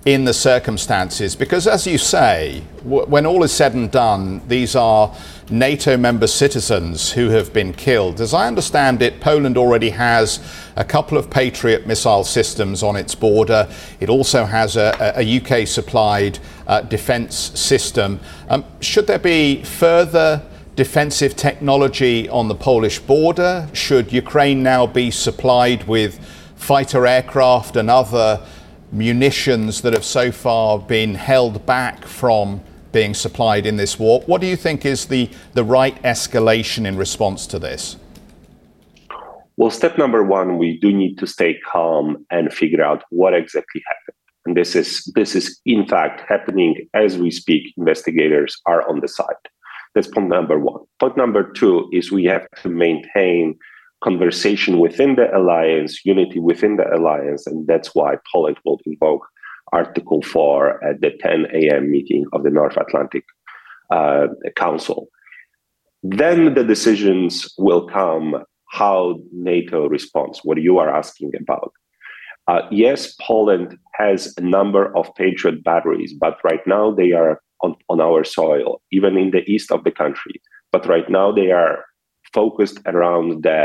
in 0.06 0.24
the 0.24 0.34
circumstances? 0.34 1.36
Because, 1.36 1.68
as 1.68 1.86
you 1.86 1.98
say, 1.98 2.64
w- 2.84 3.06
when 3.08 3.26
all 3.26 3.44
is 3.44 3.52
said 3.52 3.74
and 3.74 3.92
done, 3.92 4.42
these 4.48 4.76
are 4.76 5.14
NATO 5.50 5.98
member 5.98 6.28
citizens 6.28 7.12
who 7.12 7.30
have 7.30 7.52
been 7.54 7.74
killed. 7.74 8.22
As 8.22 8.34
I 8.34 8.48
understand 8.48 9.02
it, 9.02 9.20
Poland 9.20 9.58
already 9.58 9.90
has 9.90 10.40
a 10.76 10.84
couple 10.84 11.18
of 11.18 11.30
Patriot 11.30 11.86
missile 11.86 12.24
systems 12.24 12.82
on 12.82 12.96
its 12.96 13.14
border. 13.14 13.68
It 14.00 14.10
also 14.10 14.46
has 14.46 14.76
a, 14.78 15.14
a 15.16 15.38
UK 15.42 15.68
supplied 15.68 16.40
uh, 16.66 16.82
defence 16.82 17.36
system. 17.36 18.20
Um, 18.50 18.64
should 18.80 19.06
there 19.06 19.20
be 19.20 19.64
further 19.64 20.42
defensive 20.76 21.36
technology 21.36 22.28
on 22.30 22.48
the 22.48 22.56
Polish 22.56 23.00
border? 23.00 23.70
Should 23.74 24.12
Ukraine 24.12 24.62
now 24.62 24.86
be 24.86 25.10
supplied 25.12 25.88
with 25.88 26.20
fighter 26.56 27.08
aircraft 27.08 27.76
and 27.76 27.90
other 27.90 28.46
munitions 28.92 29.82
that 29.82 29.94
have 29.94 30.06
so 30.06 30.32
far 30.32 30.80
been 30.80 31.16
held 31.16 31.66
back 31.66 32.06
from 32.06 32.62
being 32.92 33.14
supplied 33.14 33.66
in 33.66 33.78
this 33.78 33.98
war? 34.00 34.22
What 34.26 34.42
do 34.42 34.48
you 34.48 34.56
think 34.56 34.86
is 34.86 35.06
the, 35.06 35.30
the 35.54 35.64
right 35.64 36.02
escalation 36.04 36.86
in 36.86 36.98
response 36.98 37.48
to 37.48 37.60
this? 37.60 37.98
Well, 39.58 39.70
step 39.70 39.98
number 39.98 40.24
one, 40.24 40.58
we 40.58 40.78
do 40.78 40.92
need 40.92 41.18
to 41.20 41.28
stay 41.28 41.58
calm 41.60 42.26
and 42.30 42.54
figure 42.54 42.84
out 42.84 43.04
what 43.10 43.34
exactly 43.34 43.82
happened. 43.88 44.18
And 44.46 44.56
this 44.56 44.76
is 44.76 45.12
this 45.16 45.36
is 45.36 45.60
in 45.66 45.88
fact 45.88 46.22
happening 46.30 46.88
as 46.94 47.18
we 47.18 47.32
speak. 47.32 47.74
Investigators 47.78 48.62
are 48.68 48.88
on 48.88 49.00
the 49.00 49.08
site. 49.08 49.46
That's 49.96 50.08
point 50.08 50.28
number 50.28 50.60
one. 50.60 50.82
Point 51.00 51.18
number 51.18 51.52
two 51.54 51.90
is 51.94 52.12
we 52.12 52.26
have 52.26 52.46
to 52.62 52.70
maintain 52.70 53.58
conversation 54.04 54.78
within 54.80 55.16
the 55.16 55.36
alliance, 55.36 56.06
unity 56.06 56.40
within 56.40 56.76
the 56.76 56.86
alliance, 56.94 57.48
and 57.48 57.66
that's 57.66 57.96
why 57.96 58.18
Poland 58.32 58.58
will 58.66 58.80
invoke 58.86 59.26
Article 59.72 60.22
4 60.22 60.84
at 60.84 61.02
the 61.02 61.12
10 61.22 61.48
a.m. 61.54 61.90
meeting 61.90 62.26
of 62.34 62.44
the 62.44 62.50
North 62.50 62.78
Atlantic 62.78 63.24
uh, 63.90 64.28
Council. 64.56 65.08
Then 66.04 66.54
the 66.54 66.64
decisions 66.64 67.52
will 67.58 67.88
come 67.88 68.44
how 68.70 69.20
NATO 69.32 69.88
responds, 69.88 70.42
what 70.44 70.62
you 70.62 70.78
are 70.78 70.94
asking 70.94 71.32
about. 71.40 71.72
Uh, 72.48 72.62
yes, 72.70 73.16
Poland 73.22 73.78
has 73.94 74.34
a 74.38 74.42
number 74.42 74.96
of 74.96 75.10
Patriot 75.16 75.64
batteries, 75.64 76.14
but 76.14 76.38
right 76.44 76.66
now 76.68 76.92
they 76.92 77.12
are 77.12 77.42
on, 77.66 77.76
on 77.94 78.00
our 78.08 78.24
soil, 78.24 78.82
even 78.98 79.14
in 79.24 79.30
the 79.32 79.44
east 79.54 79.70
of 79.72 79.84
the 79.84 79.96
country. 80.04 80.36
But 80.74 80.88
right 80.94 81.10
now 81.10 81.28
they 81.32 81.50
are 81.52 81.76
focused 82.34 82.80
around 82.86 83.44
the 83.44 83.62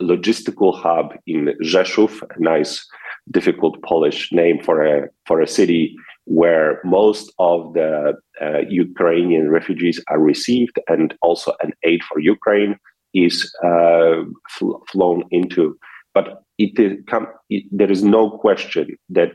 logistical 0.00 0.72
hub 0.82 1.14
in 1.26 1.54
Rzeszów, 1.62 2.22
a 2.22 2.40
nice, 2.40 2.86
difficult 3.30 3.82
Polish 3.82 4.32
name 4.32 4.58
for 4.66 4.76
a 4.94 5.08
for 5.26 5.40
a 5.40 5.46
city 5.58 5.94
where 6.24 6.80
most 6.84 7.32
of 7.38 7.58
the 7.74 8.14
uh, 8.40 8.60
Ukrainian 8.68 9.50
refugees 9.50 9.98
are 10.10 10.20
received, 10.32 10.76
and 10.88 11.14
also 11.22 11.52
an 11.64 11.72
aid 11.90 12.00
for 12.08 12.18
Ukraine 12.20 12.74
is 13.14 13.36
uh, 13.64 14.22
fl- 14.54 14.80
flown 14.90 15.24
into. 15.30 15.76
But 16.14 16.26
it 16.58 16.78
is 16.78 16.92
com- 17.12 17.32
it, 17.50 17.64
there 17.70 17.92
is 17.96 18.02
no 18.02 18.30
question 18.44 18.86
that 19.18 19.34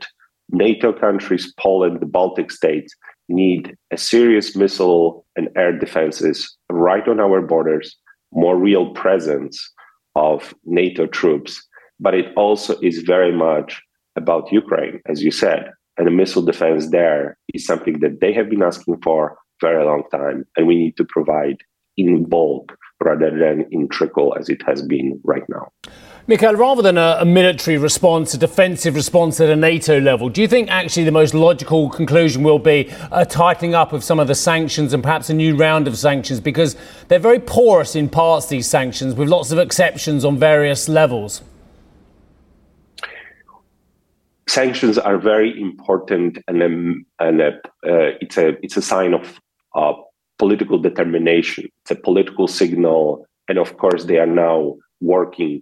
NATO 0.50 0.92
countries, 0.92 1.52
Poland, 1.58 2.00
the 2.00 2.06
Baltic 2.18 2.50
states, 2.50 2.94
need 3.28 3.76
a 3.90 3.96
serious 3.96 4.54
missile 4.54 5.24
and 5.36 5.48
air 5.56 5.76
defenses 5.76 6.56
right 6.70 7.06
on 7.08 7.20
our 7.20 7.40
borders, 7.40 7.96
more 8.32 8.56
real 8.58 8.92
presence 8.94 9.72
of 10.14 10.54
NATO 10.64 11.06
troops. 11.06 11.62
But 12.00 12.14
it 12.14 12.26
also 12.36 12.78
is 12.80 12.98
very 13.00 13.32
much 13.32 13.80
about 14.16 14.52
Ukraine, 14.52 15.00
as 15.06 15.22
you 15.22 15.30
said. 15.30 15.70
And 15.96 16.06
the 16.06 16.10
missile 16.10 16.42
defense 16.42 16.90
there 16.90 17.36
is 17.52 17.64
something 17.64 18.00
that 18.00 18.20
they 18.20 18.32
have 18.32 18.50
been 18.50 18.62
asking 18.62 19.00
for 19.02 19.36
very 19.60 19.84
long 19.84 20.02
time, 20.10 20.44
and 20.56 20.66
we 20.66 20.76
need 20.76 20.96
to 20.96 21.04
provide 21.04 21.58
in 21.96 22.24
bulk 22.24 22.76
rather 23.02 23.30
than 23.30 23.66
in 23.70 23.88
trickle 23.88 24.34
as 24.38 24.48
it 24.48 24.62
has 24.66 24.82
been 24.82 25.20
right 25.24 25.44
now. 25.48 25.70
Mikhail, 26.26 26.54
rather 26.54 26.80
than 26.80 26.96
a, 26.96 27.18
a, 27.20 27.24
military 27.26 27.76
response, 27.76 28.32
a 28.32 28.38
defensive 28.38 28.94
response 28.94 29.40
at 29.40 29.50
a 29.50 29.56
NATO 29.56 30.00
level, 30.00 30.30
do 30.30 30.40
you 30.40 30.48
think 30.48 30.70
actually 30.70 31.04
the 31.04 31.12
most 31.12 31.34
logical 31.34 31.90
conclusion 31.90 32.42
will 32.42 32.58
be 32.58 32.90
a 33.12 33.26
tightening 33.26 33.74
up 33.74 33.92
of 33.92 34.02
some 34.02 34.18
of 34.18 34.26
the 34.26 34.34
sanctions 34.34 34.94
and 34.94 35.02
perhaps 35.02 35.28
a 35.28 35.34
new 35.34 35.54
round 35.54 35.86
of 35.86 35.98
sanctions? 35.98 36.40
Because 36.40 36.76
they're 37.08 37.18
very 37.18 37.38
porous 37.38 37.94
in 37.94 38.08
parts, 38.08 38.46
these 38.46 38.66
sanctions, 38.66 39.14
with 39.14 39.28
lots 39.28 39.52
of 39.52 39.58
exceptions 39.58 40.24
on 40.24 40.38
various 40.38 40.88
levels. 40.88 41.42
Sanctions 44.48 44.96
are 44.96 45.18
very 45.18 45.60
important, 45.60 46.38
and, 46.48 46.62
um, 46.62 47.04
and 47.20 47.42
uh, 47.42 47.50
it's 47.82 48.38
a 48.38 48.56
it's 48.64 48.78
a 48.78 48.82
sign 48.82 49.12
of 49.12 49.40
uh, 49.74 49.92
political 50.38 50.78
determination. 50.78 51.68
It's 51.82 51.90
a 51.90 51.96
political 51.96 52.48
signal, 52.48 53.26
and 53.46 53.58
of 53.58 53.76
course, 53.76 54.04
they 54.04 54.16
are 54.16 54.26
now 54.26 54.76
working 55.02 55.60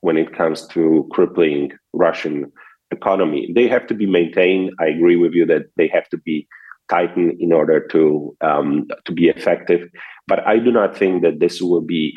when 0.00 0.16
it 0.16 0.36
comes 0.36 0.66
to 0.68 1.08
crippling 1.12 1.72
Russian 1.92 2.52
economy. 2.90 3.50
They 3.54 3.68
have 3.68 3.86
to 3.88 3.94
be 3.94 4.06
maintained. 4.06 4.72
I 4.80 4.86
agree 4.86 5.16
with 5.16 5.32
you 5.32 5.46
that 5.46 5.66
they 5.76 5.88
have 5.88 6.08
to 6.10 6.18
be 6.18 6.46
tightened 6.88 7.40
in 7.40 7.52
order 7.52 7.86
to 7.88 8.36
um, 8.40 8.86
to 9.04 9.12
be 9.12 9.28
effective. 9.28 9.88
But 10.26 10.46
I 10.46 10.58
do 10.58 10.70
not 10.72 10.96
think 10.96 11.22
that 11.22 11.40
this 11.40 11.60
will 11.60 11.82
be 11.82 12.14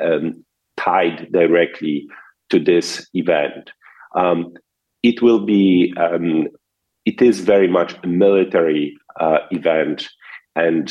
um, 0.00 0.44
tied 0.76 1.32
directly 1.32 2.06
to 2.50 2.58
this 2.58 3.08
event. 3.14 3.70
Um, 4.14 4.54
it 5.02 5.22
will 5.22 5.44
be. 5.44 5.92
Um, 5.96 6.48
it 7.04 7.20
is 7.20 7.40
very 7.40 7.68
much 7.68 7.94
a 8.02 8.06
military 8.06 8.96
uh, 9.20 9.40
event, 9.50 10.08
and 10.56 10.90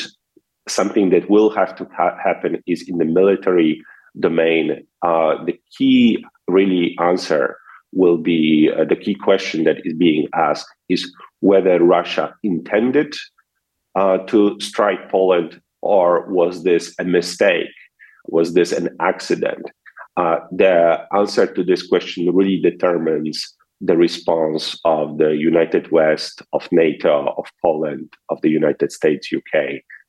something 0.67 1.09
that 1.09 1.27
will 1.27 1.49
have 1.49 1.75
to 1.75 1.87
ha- 1.97 2.17
happen 2.23 2.61
is 2.67 2.87
in 2.87 2.99
the 2.99 3.05
military 3.05 3.81
domain, 4.19 4.85
uh, 5.01 5.43
the 5.45 5.59
key 5.77 6.23
really 6.47 6.95
answer 6.99 7.57
will 7.91 8.17
be 8.17 8.71
uh, 8.75 8.85
the 8.85 8.95
key 8.95 9.15
question 9.15 9.63
that 9.63 9.77
is 9.85 9.93
being 9.93 10.27
asked 10.35 10.67
is 10.89 11.11
whether 11.41 11.83
Russia 11.83 12.35
intended 12.43 13.13
uh, 13.95 14.17
to 14.19 14.59
strike 14.59 15.09
Poland 15.09 15.61
or 15.81 16.27
was 16.31 16.63
this 16.63 16.95
a 16.99 17.03
mistake? 17.03 17.67
Was 18.25 18.53
this 18.53 18.71
an 18.71 18.89
accident? 18.99 19.69
Uh, 20.15 20.37
the 20.51 21.05
answer 21.15 21.45
to 21.45 21.63
this 21.63 21.85
question 21.85 22.33
really 22.33 22.59
determines 22.59 23.53
the 23.81 23.97
response 23.97 24.79
of 24.85 25.17
the 25.17 25.35
United 25.35 25.91
West, 25.91 26.41
of 26.53 26.67
NATO, 26.71 27.33
of 27.37 27.45
Poland, 27.61 28.13
of 28.29 28.39
the 28.41 28.49
United 28.49 28.91
States, 28.91 29.29
UK, 29.35 29.81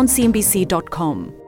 on 0.00 0.06
CNBC.com. 0.06 1.39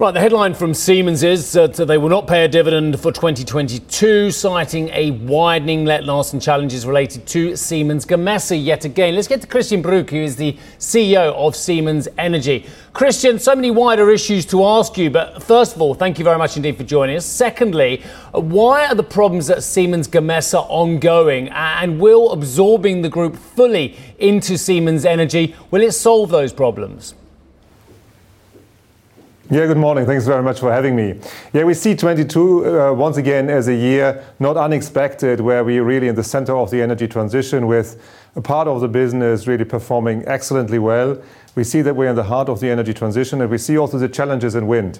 Right, 0.00 0.14
the 0.14 0.20
headline 0.20 0.54
from 0.54 0.74
Siemens 0.74 1.24
is 1.24 1.50
that 1.54 1.74
they 1.74 1.98
will 1.98 2.08
not 2.08 2.28
pay 2.28 2.44
a 2.44 2.48
dividend 2.48 3.00
for 3.00 3.10
2022, 3.10 4.30
citing 4.30 4.90
a 4.90 5.10
widening 5.10 5.84
let 5.84 6.04
loss 6.04 6.32
and 6.32 6.40
challenges 6.40 6.86
related 6.86 7.26
to 7.26 7.56
Siemens 7.56 8.06
Gamesa 8.06 8.64
yet 8.64 8.84
again. 8.84 9.16
Let's 9.16 9.26
get 9.26 9.40
to 9.40 9.48
Christian 9.48 9.82
Bruch, 9.82 10.10
who 10.10 10.18
is 10.18 10.36
the 10.36 10.56
CEO 10.78 11.34
of 11.34 11.56
Siemens 11.56 12.06
Energy. 12.16 12.64
Christian, 12.92 13.40
so 13.40 13.56
many 13.56 13.72
wider 13.72 14.08
issues 14.08 14.46
to 14.46 14.64
ask 14.64 14.96
you, 14.96 15.10
but 15.10 15.42
first 15.42 15.74
of 15.74 15.82
all, 15.82 15.94
thank 15.94 16.16
you 16.20 16.24
very 16.24 16.38
much 16.38 16.56
indeed 16.56 16.76
for 16.76 16.84
joining 16.84 17.16
us. 17.16 17.26
Secondly, 17.26 18.00
why 18.30 18.86
are 18.86 18.94
the 18.94 19.02
problems 19.02 19.50
at 19.50 19.64
Siemens 19.64 20.06
Gamesa 20.06 20.64
ongoing, 20.68 21.48
and 21.48 22.00
will 22.00 22.30
absorbing 22.30 23.02
the 23.02 23.08
group 23.08 23.34
fully 23.34 23.96
into 24.20 24.56
Siemens 24.56 25.04
Energy, 25.04 25.56
will 25.72 25.82
it 25.82 25.90
solve 25.90 26.30
those 26.30 26.52
problems? 26.52 27.14
Yeah, 29.50 29.64
good 29.66 29.78
morning. 29.78 30.04
Thanks 30.04 30.26
very 30.26 30.42
much 30.42 30.60
for 30.60 30.70
having 30.70 30.94
me. 30.94 31.18
Yeah, 31.54 31.64
we 31.64 31.72
see 31.72 31.96
22 31.96 32.66
uh, 32.66 32.92
once 32.92 33.16
again 33.16 33.48
as 33.48 33.66
a 33.68 33.74
year 33.74 34.22
not 34.38 34.58
unexpected, 34.58 35.40
where 35.40 35.64
we're 35.64 35.84
really 35.84 36.08
in 36.08 36.16
the 36.16 36.22
center 36.22 36.54
of 36.54 36.70
the 36.70 36.82
energy 36.82 37.08
transition 37.08 37.66
with 37.66 37.98
a 38.36 38.42
part 38.42 38.68
of 38.68 38.82
the 38.82 38.88
business 38.88 39.46
really 39.46 39.64
performing 39.64 40.22
excellently 40.26 40.78
well. 40.78 41.18
We 41.54 41.64
see 41.64 41.80
that 41.80 41.96
we're 41.96 42.10
in 42.10 42.16
the 42.16 42.24
heart 42.24 42.50
of 42.50 42.60
the 42.60 42.68
energy 42.68 42.92
transition, 42.92 43.40
and 43.40 43.50
we 43.50 43.56
see 43.56 43.78
also 43.78 43.96
the 43.96 44.10
challenges 44.10 44.54
in 44.54 44.66
wind. 44.66 44.98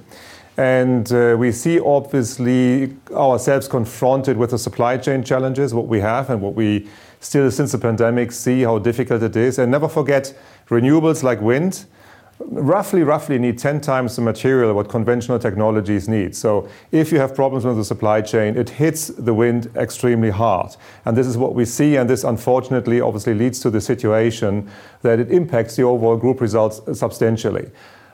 And 0.56 1.12
uh, 1.12 1.36
we 1.38 1.52
see 1.52 1.78
obviously 1.78 2.96
ourselves 3.10 3.68
confronted 3.68 4.38
with 4.38 4.52
the 4.52 4.58
supply 4.58 4.96
chain 4.96 5.24
challenges, 5.24 5.74
what 5.74 5.88
we 5.88 6.00
have 6.00 6.30
and 6.30 6.40
what 6.40 6.54
we 6.54 6.88
still 7.20 7.50
since 7.50 7.72
the 7.72 7.78
pandemic 7.78 8.32
see 8.32 8.62
how 8.62 8.78
difficult 8.78 9.22
it 9.22 9.36
is. 9.36 9.58
And 9.58 9.70
never 9.70 9.90
forget 9.90 10.34
renewables 10.70 11.22
like 11.22 11.42
wind 11.42 11.84
roughly 12.40 13.02
roughly 13.02 13.38
need 13.38 13.58
10 13.58 13.80
times 13.80 14.16
the 14.16 14.22
material 14.22 14.72
what 14.74 14.88
conventional 14.88 15.38
technologies 15.38 16.08
need. 16.08 16.36
So 16.36 16.68
if 16.92 17.10
you 17.10 17.18
have 17.18 17.34
problems 17.34 17.64
with 17.64 17.76
the 17.76 17.84
supply 17.84 18.20
chain, 18.20 18.56
it 18.56 18.70
hits 18.70 19.08
the 19.08 19.34
wind 19.34 19.70
extremely 19.76 20.30
hard. 20.30 20.76
And 21.04 21.16
this 21.16 21.26
is 21.26 21.36
what 21.36 21.54
we 21.54 21.64
see, 21.64 21.96
and 21.96 22.08
this 22.08 22.24
unfortunately 22.24 23.00
obviously 23.00 23.34
leads 23.34 23.60
to 23.60 23.70
the 23.70 23.80
situation 23.80 24.70
that 25.02 25.18
it 25.18 25.30
impacts 25.30 25.76
the 25.76 25.82
overall 25.82 26.16
group 26.16 26.40
results 26.40 26.80
substantially. 26.98 27.70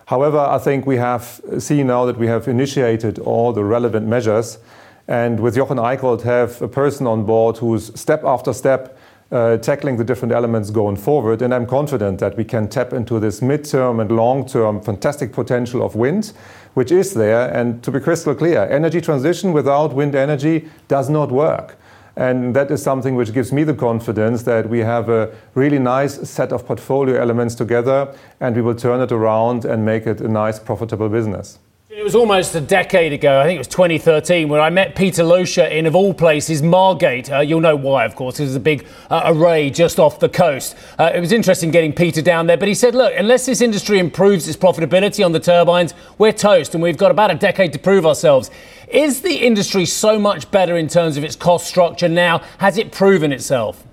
However, 0.07 0.39
I 0.39 0.59
think 0.59 0.87
we 0.87 0.97
have 0.97 1.41
seen 1.59 1.87
now 1.87 2.05
that 2.05 2.19
we 2.19 2.27
have 2.27 2.47
initiated 2.49 3.19
all 3.19 3.53
the 3.53 3.65
relevant 3.65 4.07
measures, 4.07 4.59
and 5.07 5.41
with 5.41 5.57
Jochen 5.57 5.79
Eickholt 5.79 6.23
have 6.23 6.61
a 6.63 6.69
person 6.69 7.07
on 7.07 7.25
board 7.25 7.59
who's 7.59 7.99
step 7.99 8.25
after 8.25 8.53
step 8.53 8.99
uh, 9.35 9.57
tackling 9.57 9.97
the 9.97 10.05
different 10.05 10.33
elements 10.33 10.71
going 10.71 10.97
forward. 10.97 11.43
And 11.43 11.53
I'm 11.53 11.67
confident 11.67 12.21
that 12.21 12.37
we 12.37 12.45
can 12.45 12.69
tap 12.69 12.93
into 12.93 13.19
this 13.19 13.41
midterm 13.41 14.01
and 14.01 14.11
long 14.13 14.47
term 14.47 14.81
fantastic 14.81 15.33
potential 15.33 15.83
of 15.83 15.97
wind, 15.97 16.33
which 16.75 16.93
is 16.93 17.15
there. 17.15 17.53
And 17.53 17.83
to 17.83 17.91
be 17.91 17.99
crystal 17.99 18.35
clear, 18.35 18.63
energy 18.71 19.01
transition 19.01 19.53
without 19.53 19.93
wind 19.93 20.15
energy 20.15 20.69
does 20.87 21.11
not 21.11 21.33
work. 21.33 21.77
And 22.17 22.55
that 22.55 22.71
is 22.71 22.81
something 22.81 23.17
which 23.17 23.33
gives 23.33 23.53
me 23.53 23.65
the 23.65 23.75
confidence 23.75 24.45
that 24.45 24.69
we 24.69 24.79
have 24.79 25.09
a 25.09 25.35
really 25.55 25.81
nice 25.81 26.31
set 26.31 26.53
of 26.53 26.65
portfolio 26.65 27.21
elements 27.21 27.57
together 27.57 28.15
and 28.39 28.55
we 28.55 28.63
will 28.63 28.77
turn 28.77 29.01
it 29.01 29.11
around 29.11 29.65
and 29.65 29.85
make 29.85 30.07
it 30.07 30.21
a 30.21 30.29
nice, 30.29 30.61
profitable 30.61 31.09
business. 31.09 31.59
It 31.97 32.03
was 32.03 32.17
almost 32.17 32.57
a 32.57 32.61
decade 32.61 33.13
ago, 33.13 33.41
I 33.41 33.45
think 33.45 33.55
it 33.55 33.59
was 33.59 33.69
2013, 33.69 34.49
when 34.49 34.61
I 34.61 34.69
met 34.69 34.97
Peter 34.97 35.23
Loscher 35.23 35.71
in, 35.71 35.87
of 35.87 35.95
all 35.95 36.13
places, 36.13 36.61
Margate. 36.61 37.31
Uh, 37.31 37.39
you'll 37.39 37.61
know 37.61 37.77
why, 37.77 38.05
of 38.05 38.17
course. 38.17 38.35
Because 38.35 38.49
there's 38.49 38.57
a 38.57 38.61
big 38.61 38.89
uh, 39.11 39.23
array 39.27 39.71
just 39.71 40.01
off 40.01 40.19
the 40.19 40.29
coast. 40.29 40.75
Uh, 40.99 41.13
it 41.15 41.21
was 41.21 41.31
interesting 41.31 41.71
getting 41.71 41.93
Peter 41.93 42.21
down 42.21 42.49
there, 42.49 42.57
but 42.57 42.67
he 42.67 42.75
said, 42.75 42.97
look, 42.97 43.15
unless 43.17 43.47
this 43.47 43.61
industry 43.61 44.01
improves 44.01 44.49
its 44.49 44.57
profitability 44.57 45.25
on 45.25 45.31
the 45.31 45.39
turbines, 45.39 45.95
we're 46.19 46.33
toast, 46.33 46.75
and 46.75 46.83
we've 46.83 46.99
got 46.99 47.13
about 47.13 47.31
a 47.31 47.37
decade 47.37 47.73
to 47.75 47.79
prove 47.79 48.05
ourselves. 48.05 48.51
Is 48.89 49.21
the 49.21 49.37
industry 49.37 49.87
so 49.87 50.19
much 50.19 50.51
better 50.51 50.77
in 50.77 50.89
terms 50.89 51.17
of 51.17 51.23
its 51.23 51.37
cost 51.37 51.65
structure 51.65 52.09
now? 52.09 52.41
Has 52.59 52.77
it 52.77 52.91
proven 52.91 53.31
itself? 53.31 53.85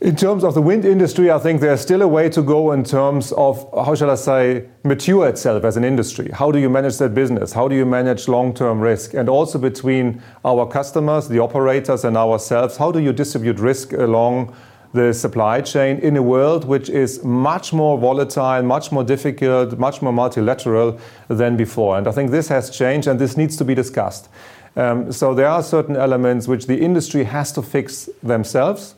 In 0.00 0.16
terms 0.16 0.44
of 0.44 0.54
the 0.54 0.62
wind 0.62 0.86
industry, 0.86 1.30
I 1.30 1.38
think 1.38 1.60
there's 1.60 1.82
still 1.82 2.00
a 2.00 2.08
way 2.08 2.30
to 2.30 2.40
go 2.40 2.72
in 2.72 2.84
terms 2.84 3.32
of, 3.32 3.68
how 3.74 3.94
shall 3.94 4.10
I 4.10 4.14
say, 4.14 4.64
mature 4.82 5.28
itself 5.28 5.62
as 5.62 5.76
an 5.76 5.84
industry. 5.84 6.30
How 6.32 6.50
do 6.50 6.58
you 6.58 6.70
manage 6.70 6.96
that 6.98 7.12
business? 7.12 7.52
How 7.52 7.68
do 7.68 7.76
you 7.76 7.84
manage 7.84 8.26
long 8.26 8.54
term 8.54 8.80
risk? 8.80 9.12
And 9.12 9.28
also 9.28 9.58
between 9.58 10.22
our 10.42 10.66
customers, 10.66 11.28
the 11.28 11.40
operators, 11.40 12.06
and 12.06 12.16
ourselves, 12.16 12.78
how 12.78 12.90
do 12.90 12.98
you 12.98 13.12
distribute 13.12 13.58
risk 13.58 13.92
along 13.92 14.56
the 14.94 15.12
supply 15.12 15.60
chain 15.60 15.98
in 15.98 16.16
a 16.16 16.22
world 16.22 16.64
which 16.64 16.88
is 16.88 17.22
much 17.22 17.74
more 17.74 17.98
volatile, 17.98 18.62
much 18.62 18.90
more 18.90 19.04
difficult, 19.04 19.78
much 19.78 20.00
more 20.00 20.14
multilateral 20.14 20.98
than 21.28 21.58
before? 21.58 21.98
And 21.98 22.08
I 22.08 22.12
think 22.12 22.30
this 22.30 22.48
has 22.48 22.70
changed 22.70 23.06
and 23.06 23.18
this 23.18 23.36
needs 23.36 23.54
to 23.58 23.66
be 23.66 23.74
discussed. 23.74 24.30
Um, 24.76 25.12
so 25.12 25.34
there 25.34 25.48
are 25.48 25.62
certain 25.62 25.96
elements 25.96 26.48
which 26.48 26.68
the 26.68 26.80
industry 26.80 27.24
has 27.24 27.52
to 27.52 27.60
fix 27.60 28.08
themselves 28.22 28.94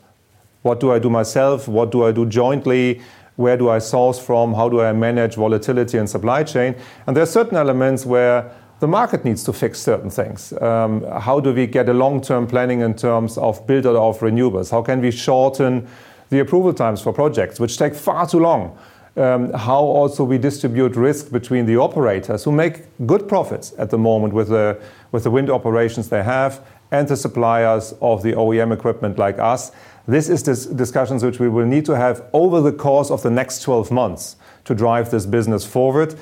what 0.63 0.81
do 0.81 0.93
I 0.93 0.99
do 0.99 1.11
myself? 1.11 1.69
What 1.69 1.91
do 1.91 2.05
I 2.05 2.13
do 2.13 2.27
jointly? 2.27 3.01
Where 3.37 3.57
do 3.57 3.69
I 3.69 3.79
source 3.79 4.19
from? 4.19 4.55
How 4.55 4.69
do 4.69 4.81
I 4.81 4.93
manage 4.93 5.35
volatility 5.35 5.99
in 5.99 6.07
supply 6.07 6.45
chain? 6.45 6.75
And 7.07 7.17
there 7.17 7.23
are 7.23 7.27
certain 7.27 7.57
elements 7.57 8.07
where 8.07 8.51
the 8.81 8.89
market 8.89 9.25
needs 9.25 9.45
to 9.45 9.53
fix 9.53 9.79
certain 9.81 10.11
things. 10.11 10.53
Um, 10.61 11.05
how 11.05 11.41
do 11.41 11.53
we 11.53 11.67
get 11.67 11.89
a 11.89 11.93
long-term 11.93 12.47
planning 12.47 12.81
in 12.81 12.95
terms 12.95 13.39
of 13.39 13.65
build 13.67 13.87
out 13.87 13.97
of 13.97 14.19
renewables? 14.21 14.71
How 14.71 14.83
can 14.83 15.01
we 15.01 15.11
shorten 15.11 15.87
the 16.31 16.41
approval 16.41 16.75
times 16.75 17.01
for 17.01 17.13
projects, 17.13 17.61
which 17.61 17.79
take 17.79 17.95
far 17.95 18.27
too 18.27 18.41
long? 18.41 18.77
Um, 19.15 19.53
how 19.53 19.81
also 19.81 20.25
we 20.25 20.39
distribute 20.39 20.97
risk 20.97 21.31
between 21.31 21.67
the 21.67 21.77
operators 21.77 22.45
who 22.45 22.51
make 22.51 22.85
good 23.07 23.29
profits 23.29 23.75
at 23.79 23.91
the 23.91 23.99
moment 23.99 24.33
with 24.33 24.49
the, 24.49 24.81
with 25.13 25.25
the 25.25 25.31
wind 25.31 25.51
operations 25.51 26.09
they 26.09 26.23
have 26.23 26.65
and 26.91 27.07
the 27.07 27.17
suppliers 27.17 27.95
of 28.01 28.23
the 28.23 28.33
OEM 28.33 28.73
equipment 28.73 29.19
like 29.19 29.39
us. 29.39 29.71
This 30.07 30.29
is 30.29 30.43
this 30.43 30.67
discussions 30.67 31.25
which 31.25 31.39
we 31.39 31.49
will 31.49 31.67
need 31.67 31.85
to 31.87 31.97
have 31.97 32.25
over 32.33 32.61
the 32.61 32.73
course 32.73 33.11
of 33.11 33.23
the 33.23 33.31
next 33.31 33.63
12 33.63 33.91
months 33.91 34.37
to 34.65 34.75
drive 34.75 35.11
this 35.11 35.27
business 35.27 35.65
forward. 35.65 36.15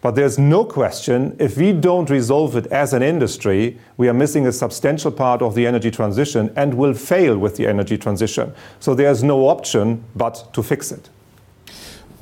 But 0.00 0.14
there's 0.14 0.38
no 0.38 0.64
question 0.64 1.36
if 1.40 1.56
we 1.56 1.72
don't 1.72 2.08
resolve 2.08 2.56
it 2.56 2.66
as 2.68 2.92
an 2.92 3.02
industry, 3.02 3.78
we 3.96 4.08
are 4.08 4.14
missing 4.14 4.46
a 4.46 4.52
substantial 4.52 5.10
part 5.10 5.42
of 5.42 5.54
the 5.54 5.66
energy 5.66 5.90
transition 5.90 6.52
and 6.54 6.74
will 6.74 6.94
fail 6.94 7.36
with 7.36 7.56
the 7.56 7.66
energy 7.66 7.98
transition. 7.98 8.54
So 8.78 8.94
there's 8.94 9.24
no 9.24 9.48
option 9.48 10.04
but 10.14 10.52
to 10.54 10.62
fix 10.62 10.92
it. 10.92 11.08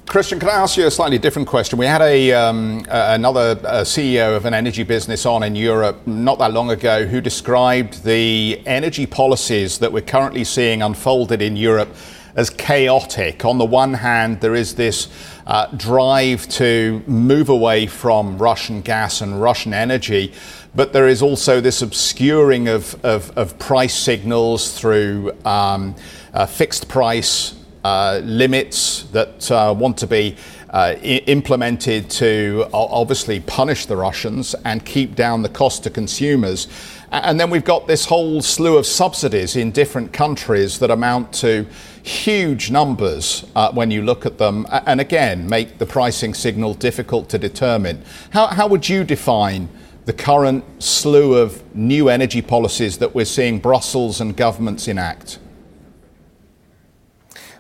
Christian, 0.07 0.38
can 0.38 0.49
I 0.49 0.53
ask 0.53 0.77
you 0.77 0.87
a 0.87 0.90
slightly 0.90 1.19
different 1.19 1.49
question? 1.49 1.81
We 1.81 1.87
had 1.87 2.01
a 2.01 2.33
um, 2.33 2.85
uh, 2.88 3.09
another 3.14 3.59
uh, 3.64 3.83
CEO 3.83 4.37
of 4.37 4.45
an 4.45 4.55
energy 4.55 4.85
business 4.85 5.27
on 5.27 5.42
in 5.42 5.57
Europe 5.57 6.07
not 6.07 6.38
that 6.38 6.53
long 6.53 6.71
ago 6.71 7.07
who 7.07 7.21
described 7.21 8.05
the 8.05 8.62
energy 8.66 9.05
policies 9.05 9.81
that 9.81 9.92
we're 9.92 10.03
currently 10.03 10.45
seeing 10.45 10.81
unfolded 10.81 11.42
in 11.42 11.57
Europe 11.57 11.88
as 12.37 12.51
chaotic. 12.51 13.45
On 13.45 13.59
the 13.59 13.64
one 13.64 13.95
hand, 13.95 14.40
there 14.40 14.55
is 14.55 14.77
this 14.77 15.09
uh, 15.45 15.66
drive 15.77 16.49
to 16.51 17.03
move 17.09 17.49
away 17.49 17.88
from 17.88 18.38
Russian 18.38 18.83
gas 18.83 19.23
and 19.23 19.42
Russian 19.42 19.75
energy, 19.75 20.33
but 20.77 20.92
there 20.92 21.09
is 21.09 21.21
also 21.21 21.61
this 21.61 21.83
obscuring 21.83 22.69
of, 22.69 22.95
of, 23.05 23.37
of 23.37 23.59
price 23.59 23.95
signals 23.95 24.79
through 24.79 25.33
um, 25.45 25.97
uh, 26.33 26.47
fixed 26.47 26.87
price 26.87 27.57
uh, 27.87 28.20
limits 28.25 29.05
that 29.12 29.49
uh, 29.51 29.72
want 29.79 29.96
to 29.96 30.09
be 30.09 30.35
uh, 30.70 30.94
I- 30.96 31.22
implemented 31.27 32.11
to 32.11 32.66
obviously 32.72 33.38
punish 33.40 33.87
the 33.87 33.96
Russians 33.96 34.57
and 34.64 34.85
keep 34.85 35.14
down 35.14 35.42
the 35.42 35.49
cost 35.49 35.85
to 35.85 35.90
consumers. 35.90 36.66
And 37.12 37.38
then 37.38 37.49
we've 37.49 37.64
got 37.64 37.87
this 37.87 38.05
whole 38.05 38.42
slew 38.42 38.77
of 38.77 38.87
subsidies 38.87 39.55
in 39.55 39.70
different 39.70 40.12
countries 40.12 40.81
that 40.81 40.90
amount 40.90 41.33
to 41.35 41.64
huge 42.03 42.72
numbers 42.72 43.46
uh, 43.55 43.70
when 43.72 43.92
you 43.92 44.03
look 44.03 44.27
at 44.27 44.37
them, 44.38 44.66
and 44.87 45.01
again, 45.01 45.49
make 45.49 45.79
the 45.79 45.87
pricing 45.87 46.35
signal 46.35 46.75
difficult 46.75 47.29
to 47.29 47.38
determine. 47.38 48.03
How, 48.31 48.49
how 48.49 48.66
would 48.66 48.88
you 48.88 49.05
define 49.05 49.68
the 50.07 50.12
current 50.12 50.64
slew 50.83 51.35
of 51.35 51.62
new 51.75 52.09
energy 52.09 52.42
policies 52.42 52.99
that 52.99 53.14
we're 53.14 53.25
seeing 53.25 53.61
Brussels 53.61 54.20
and 54.20 54.37
governments 54.37 54.88
enact? 54.88 55.38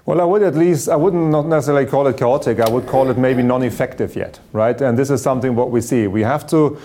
Well, 0.06 0.20
I 0.20 0.24
would 0.24 0.44
at 0.44 0.54
least, 0.54 0.88
I 0.88 0.94
wouldn't 0.94 1.30
not 1.30 1.46
necessarily 1.46 1.84
call 1.84 2.06
it 2.06 2.16
chaotic. 2.16 2.60
I 2.60 2.70
would 2.70 2.86
call 2.86 3.10
it 3.10 3.18
maybe 3.18 3.42
non-effective 3.42 4.14
yet, 4.14 4.38
right? 4.52 4.80
And 4.80 4.96
this 4.96 5.10
is 5.10 5.20
something 5.20 5.56
what 5.56 5.72
we 5.72 5.80
see. 5.80 6.06
We 6.06 6.22
have 6.22 6.46
to 6.46 6.78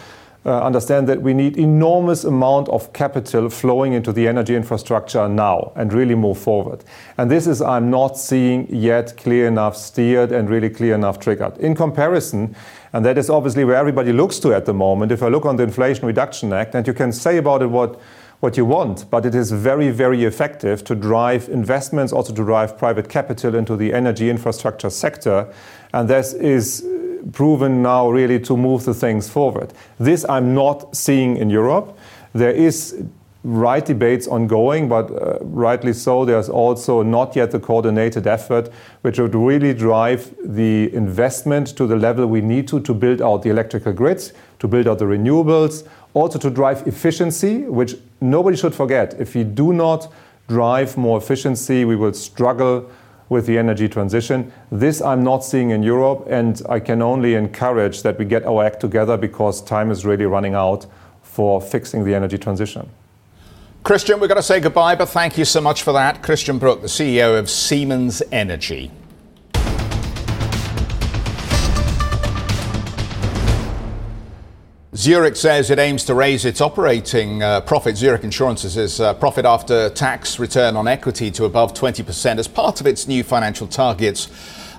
uh, 0.44 0.64
understand 0.64 1.08
that 1.08 1.22
we 1.22 1.36
need 1.36 1.56
enormous 1.56 2.24
amount 2.24 2.68
of 2.70 2.92
capital 2.94 3.48
flowing 3.52 3.94
into 3.94 4.12
the 4.12 4.28
energy 4.28 4.56
infrastructure 4.56 5.30
now 5.30 5.72
and 5.76 5.94
really 5.94 6.16
move 6.16 6.40
forward. 6.40 6.84
And 7.20 7.30
this 7.30 7.46
is 7.46 7.62
I'm 7.62 7.92
not 7.92 8.18
seeing 8.18 8.66
yet 8.76 9.16
clear 9.18 9.46
enough 9.48 9.78
steered 9.78 10.32
and 10.32 10.50
really 10.50 10.72
clear 10.72 10.96
enough 10.96 11.20
triggered. 11.20 11.56
In 11.60 11.76
comparison, 11.76 12.56
and 12.92 13.06
that 13.06 13.20
is 13.20 13.30
obviously 13.30 13.64
where 13.66 13.76
everybody 13.76 14.14
looks 14.14 14.40
to 14.40 14.52
at 14.52 14.66
the 14.66 14.74
moment. 14.74 15.12
If 15.12 15.22
I 15.22 15.28
look 15.28 15.46
on 15.46 15.58
the 15.58 15.64
Inflation 15.64 16.08
Reduction 16.08 16.52
Act, 16.54 16.74
and 16.74 16.88
you 16.88 16.94
can 16.94 17.12
say 17.12 17.38
about 17.38 17.62
it 17.62 17.68
what 17.68 18.02
what 18.42 18.58
you 18.58 18.66
want, 18.66 19.10
but 19.10 19.26
it 19.26 19.36
is 19.36 19.52
very, 19.52 19.92
very 19.92 20.26
effective 20.26 20.84
to 20.84 20.96
drive 20.96 21.48
investments, 21.48 22.12
also 22.12 22.34
to 22.34 22.44
drive 22.44 22.78
private 22.78 23.08
capital 23.08 23.56
into 23.56 23.78
the 23.78 23.94
energy 23.94 24.30
infrastructure 24.30 24.90
sector. 24.90 25.48
And 25.94 26.10
this 26.10 26.34
is 26.34 26.86
proven 27.34 27.84
now 27.84 28.10
really 28.10 28.40
to 28.40 28.58
move 28.58 28.84
the 28.84 28.96
things 28.96 29.30
forward. 29.30 29.74
This 30.00 30.26
I'm 30.28 30.56
not 30.56 30.96
seeing 30.96 31.38
in 31.38 31.52
Europe. 31.52 31.98
There 32.34 32.52
is 32.52 33.04
right 33.44 33.86
debates 33.86 34.28
ongoing, 34.28 34.88
but 34.88 35.10
uh, 35.12 35.38
rightly 35.42 35.94
so, 35.94 36.26
there's 36.26 36.50
also 36.50 37.02
not 37.02 37.36
yet 37.36 37.52
the 37.52 37.60
coordinated 37.60 38.28
effort 38.28 38.70
which 39.02 39.20
would 39.20 39.34
really 39.34 39.74
drive 39.74 40.34
the 40.44 40.94
investment 40.94 41.76
to 41.76 41.88
the 41.88 41.96
level 41.96 42.28
we 42.28 42.42
need 42.42 42.68
to 42.68 42.80
to 42.80 42.94
build 42.94 43.22
out 43.22 43.42
the 43.42 43.50
electrical 43.50 43.94
grids, 43.94 44.34
to 44.60 44.68
build 44.68 44.88
out 44.88 45.00
the 45.00 45.06
renewables, 45.06 45.88
also 46.14 46.40
to 46.40 46.50
drive 46.50 46.88
efficiency, 46.88 47.64
which 47.64 47.96
nobody 48.20 48.58
should 48.58 48.76
forget. 48.76 49.14
If 49.20 49.36
we 49.36 49.44
do 49.44 49.74
not 49.74 50.12
drive 50.48 50.98
more 50.98 51.18
efficiency, 51.18 51.86
we 51.86 51.96
will 51.96 52.14
struggle 52.14 52.90
with 53.30 53.46
the 53.46 53.58
energy 53.58 53.88
transition. 53.88 54.52
This 54.72 55.02
I'm 55.02 55.24
not 55.24 55.46
seeing 55.46 55.70
in 55.70 55.84
Europe, 55.84 56.28
and 56.30 56.62
I 56.68 56.82
can 56.82 57.02
only 57.02 57.36
encourage 57.36 58.04
that 58.04 58.20
we 58.20 58.26
get 58.26 58.46
our 58.46 58.64
act 58.66 58.82
together 58.82 59.16
because 59.16 59.62
time 59.62 59.90
is 59.90 60.06
really 60.06 60.26
running 60.26 60.54
out 60.54 60.86
for 61.24 61.62
fixing 61.62 62.04
the 62.04 62.14
energy 62.14 62.38
transition. 62.38 62.90
Christian, 63.84 64.20
we've 64.20 64.28
got 64.28 64.36
to 64.36 64.44
say 64.44 64.60
goodbye, 64.60 64.96
but 64.96 65.08
thank 65.08 65.38
you 65.38 65.46
so 65.46 65.62
much 65.62 65.82
for 65.82 65.94
that. 65.94 66.22
Christian 66.22 66.60
Bruch, 66.60 66.82
the 66.82 66.88
CEO 66.88 67.40
of 67.40 67.50
Siemens 67.50 68.22
Energy. 68.32 68.92
Zurich 74.94 75.38
says 75.38 75.70
it 75.70 75.80
aims 75.80 76.04
to 76.04 76.14
raise 76.14 76.44
its 76.44 76.60
operating 76.60 77.42
uh, 77.42 77.62
profit, 77.62 77.96
Zurich 77.96 78.26
Insurance's 78.26 79.00
uh, 79.00 79.14
profit 79.14 79.46
after 79.46 79.90
tax 79.90 80.38
return 80.38 80.76
on 80.76 80.86
equity 80.86 81.32
to 81.32 81.46
above 81.46 81.74
20% 81.74 82.38
as 82.38 82.50
part 82.50 82.82
of 82.82 82.88
its 82.88 83.08
new 83.08 83.24
financial 83.24 83.68
targets 83.68 84.28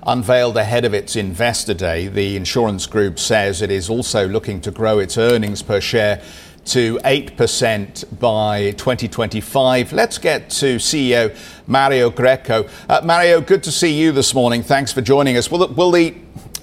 unveiled 0.06 0.58
ahead 0.58 0.84
of 0.84 0.92
its 0.92 1.16
investor 1.16 1.72
day. 1.72 2.08
The 2.08 2.36
insurance 2.36 2.86
group 2.86 3.18
says 3.18 3.62
it 3.62 3.70
is 3.70 3.88
also 3.88 4.28
looking 4.28 4.60
to 4.62 4.70
grow 4.70 4.98
its 4.98 5.16
earnings 5.16 5.62
per 5.62 5.80
share 5.80 6.22
to 6.66 6.98
8% 6.98 8.20
by 8.20 8.72
2025. 8.72 9.94
Let's 9.94 10.18
get 10.18 10.50
to 10.50 10.76
CEO 10.76 11.34
Mario 11.66 12.10
Greco. 12.10 12.68
Uh, 12.86 13.00
Mario, 13.02 13.40
good 13.40 13.62
to 13.62 13.72
see 13.72 13.98
you 13.98 14.12
this 14.12 14.34
morning. 14.34 14.62
Thanks 14.62 14.92
for 14.92 15.00
joining 15.00 15.38
us. 15.38 15.50
Will, 15.50 15.66
will 15.68 15.90
the 15.90 16.14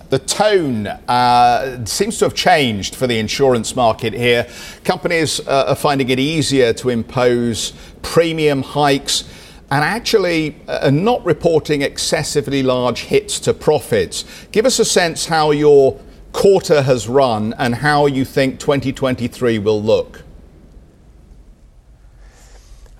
the 0.09 0.19
tone 0.19 0.87
uh, 0.87 1.85
seems 1.85 2.17
to 2.19 2.25
have 2.25 2.33
changed 2.33 2.95
for 2.95 3.05
the 3.05 3.19
insurance 3.19 3.75
market 3.75 4.13
here. 4.13 4.47
Companies 4.83 5.39
uh, 5.47 5.65
are 5.67 5.75
finding 5.75 6.09
it 6.09 6.19
easier 6.19 6.73
to 6.73 6.89
impose 6.89 7.73
premium 8.01 8.63
hikes 8.63 9.23
and 9.71 9.83
actually 9.83 10.55
uh, 10.67 10.87
are 10.87 10.91
not 10.91 11.23
reporting 11.25 11.83
excessively 11.83 12.63
large 12.63 13.01
hits 13.01 13.39
to 13.41 13.53
profits. 13.53 14.25
Give 14.51 14.65
us 14.65 14.79
a 14.79 14.85
sense 14.85 15.27
how 15.27 15.51
your 15.51 15.99
quarter 16.31 16.81
has 16.81 17.07
run 17.07 17.53
and 17.57 17.75
how 17.75 18.07
you 18.07 18.25
think 18.25 18.59
2023 18.59 19.59
will 19.59 19.81
look. 19.81 20.23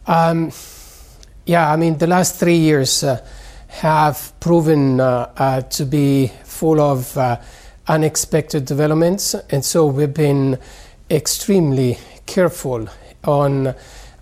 Um, 0.06 0.52
yeah, 1.46 1.72
I 1.72 1.76
mean, 1.76 1.98
the 1.98 2.08
last 2.08 2.40
three 2.40 2.58
years 2.58 3.04
uh, 3.04 3.26
have 3.70 4.34
proven 4.40 5.00
uh, 5.00 5.32
uh, 5.38 5.62
to 5.62 5.86
be 5.86 6.28
full 6.44 6.82
of 6.82 7.16
uh, 7.18 7.40
unexpected 7.88 8.66
developments, 8.66 9.36
and 9.52 9.64
so 9.64 9.86
we've 9.86 10.14
been 10.14 10.58
extremely 11.10 11.98
careful 12.26 12.88
on 13.24 13.74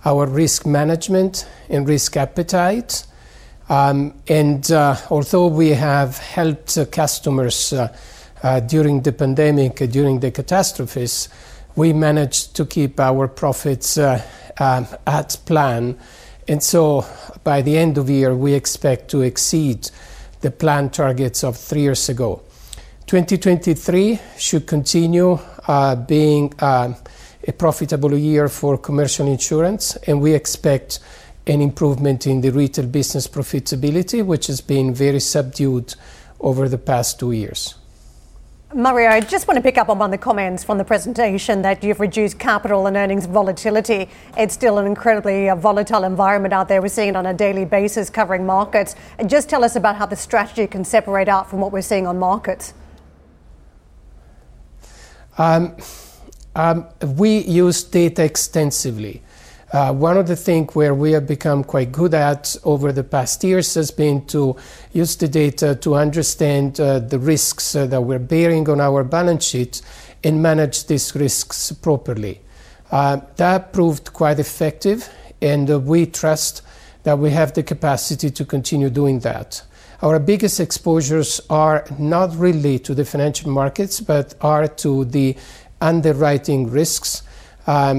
our 0.06 0.28
risk 0.28 0.66
management 0.66 1.48
and 1.70 1.88
risk 1.88 2.16
appetite. 2.18 3.06
Um, 3.70 4.14
and 4.28 4.70
uh, 4.72 4.96
although 5.10 5.48
we 5.48 5.70
have 5.70 6.18
helped 6.18 6.78
customers 6.92 7.74
uh, 7.74 8.60
during 8.62 9.02
the 9.02 9.12
pandemic, 9.12 9.78
during 9.92 10.20
the 10.20 10.32
catastrophes, 10.32 11.30
we 11.76 11.94
managed 11.94 12.56
to 12.56 12.66
keep 12.66 13.00
our 13.00 13.28
profits 13.28 13.98
um, 13.98 14.22
at 15.06 15.38
plan. 15.46 15.98
And 16.48 16.64
so 16.64 17.06
by 17.44 17.62
the 17.62 17.78
end 17.78 17.98
of 17.98 18.08
the 18.08 18.14
year, 18.14 18.36
we 18.36 18.54
expect 18.54 19.10
to 19.12 19.22
exceed 19.22 19.90
the 20.42 20.52
planned 20.52 20.94
targets 20.94 21.44
of 21.44 21.58
three 21.58 21.82
years 21.82 22.10
ago. 22.10 22.42
2023 23.08 24.20
should 24.38 24.68
continue 24.68 25.40
uh, 25.68 25.96
being 25.96 26.54
uh, 26.60 26.94
a 27.48 27.52
profitable 27.54 28.18
year 28.18 28.50
for 28.50 28.78
commercial 28.78 29.28
insurance, 29.28 29.96
and 30.08 30.22
we 30.22 30.34
expect 30.34 31.00
an 31.48 31.62
improvement 31.62 32.28
in 32.28 32.42
the 32.42 32.52
retail 32.52 32.86
business 32.86 33.28
profitability, 33.28 34.26
which 34.26 34.48
has 34.48 34.60
been 34.60 34.94
very 34.94 35.20
subdued 35.20 35.96
over 36.40 36.68
the 36.68 36.78
past 36.78 37.20
two 37.20 37.32
years. 37.32 37.76
Mario, 38.74 39.10
I 39.10 39.22
just 39.22 39.48
want 39.48 39.56
to 39.56 39.62
pick 39.62 39.78
up 39.78 39.88
on 39.88 39.98
one 39.98 40.10
of 40.10 40.12
the 40.12 40.18
comments 40.18 40.62
from 40.62 40.78
the 40.78 40.84
presentation 40.84 41.62
that 41.62 41.82
you've 41.86 42.02
reduced 42.02 42.38
capital 42.38 42.86
and 42.88 42.98
earnings 42.98 43.26
volatility. 43.26 44.10
It's 44.36 44.54
still 44.54 44.78
an 44.78 44.86
incredibly 44.86 45.48
uh, 45.48 45.56
volatile 45.56 46.04
environment 46.04 46.54
out 46.54 46.68
there. 46.68 46.82
We're 46.82 46.90
seeing 46.90 47.10
it 47.10 47.16
on 47.16 47.26
a 47.28 47.34
daily 47.34 47.64
basis 47.64 48.10
covering 48.10 48.46
markets. 48.46 48.98
And 49.20 49.30
just 49.30 49.48
tell 49.48 49.64
us 49.64 49.78
about 49.78 49.96
how 49.96 50.06
the 50.06 50.18
strategy 50.18 50.68
can 50.68 50.84
separate 50.84 51.30
out 51.30 51.50
from 51.50 51.62
what 51.62 51.72
we're 51.72 51.82
seeing 51.82 52.06
on 52.06 52.20
markets. 52.20 52.74
Um, 55.38 55.78
um, 56.54 56.88
we 57.16 57.38
use 57.38 57.84
data 57.86 58.26
extensively. 58.26 59.24
Uh, 59.74 59.94
one 59.94 60.18
of 60.18 60.28
the 60.28 60.36
things 60.36 60.74
where 60.76 60.94
we 60.94 61.12
have 61.12 61.28
become 61.28 61.62
quite 61.62 61.92
good 61.92 62.14
at 62.14 62.56
over 62.64 62.94
the 62.94 63.04
past 63.04 63.44
years 63.44 63.74
has 63.74 63.92
been 63.92 64.26
to 64.26 64.56
use 64.94 65.18
the 65.18 65.28
data 65.28 65.76
to 65.76 65.94
understand 65.96 66.80
uh, 66.80 67.00
the 67.00 67.20
risks 67.20 67.76
uh, 67.76 67.86
that 67.86 68.00
we're 68.00 68.18
bearing 68.18 68.70
on 68.70 68.80
our 68.80 69.04
balance 69.04 69.44
sheet 69.44 69.82
and 70.24 70.42
manage 70.42 70.86
these 70.88 71.14
risks 71.16 71.74
properly. 71.74 72.40
Uh, 72.92 73.20
that 73.36 73.74
proved 73.74 74.14
quite 74.14 74.40
effective, 74.40 75.10
and 75.42 75.70
uh, 75.70 75.78
we 75.78 76.06
trust 76.06 76.62
that 77.04 77.20
we 77.20 77.30
have 77.32 77.54
the 77.54 77.64
capacity 77.64 78.30
to 78.30 78.46
continue 78.46 78.90
doing 78.90 79.20
that. 79.20 79.62
Our 80.02 80.20
biggest 80.20 80.62
exposures 80.62 81.42
are 81.50 81.86
not 82.00 82.34
really 82.38 82.80
to 82.80 82.94
the 82.94 83.04
financial 83.04 83.52
markets, 83.52 84.00
but 84.00 84.34
are 84.40 84.68
to 84.68 85.04
the 85.06 85.36
underwriting 85.82 86.70
risks 86.70 87.24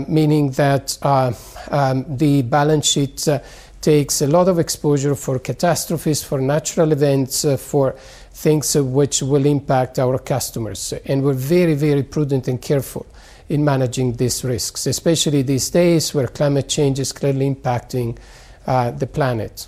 meaning 0.09 0.51
that 0.53 0.99
uh, 1.03 1.33
um, 1.71 2.05
the 2.17 2.43
balance 2.43 2.87
sheet 2.87 3.29
uh, 3.29 3.39
takes 3.81 4.23
a 4.23 4.27
lot 4.27 4.49
of 4.49 4.59
exposure 4.59 5.15
for 5.15 5.39
catastrophes, 5.39 6.23
for 6.23 6.41
natural 6.41 6.93
events, 6.93 7.45
uh, 7.45 7.57
for 7.57 7.93
things 8.33 8.75
which 8.75 9.23
will 9.23 9.47
impact 9.47 9.99
our 9.99 10.19
customers. 10.19 10.93
And 11.05 11.23
we're 11.23 11.35
very, 11.35 11.75
very 11.75 12.03
prudent 12.03 12.49
and 12.49 12.61
careful 12.61 13.07
in 13.49 13.65
managing 13.65 14.15
these 14.15 14.45
risks, 14.45 14.87
especially 14.87 15.43
these 15.43 15.71
days 15.71 16.15
where 16.15 16.29
climate 16.29 16.69
change 16.69 16.99
is 16.99 17.13
clearly 17.13 17.55
impacting 17.55 18.19
the 18.67 19.07
planet. 19.07 19.67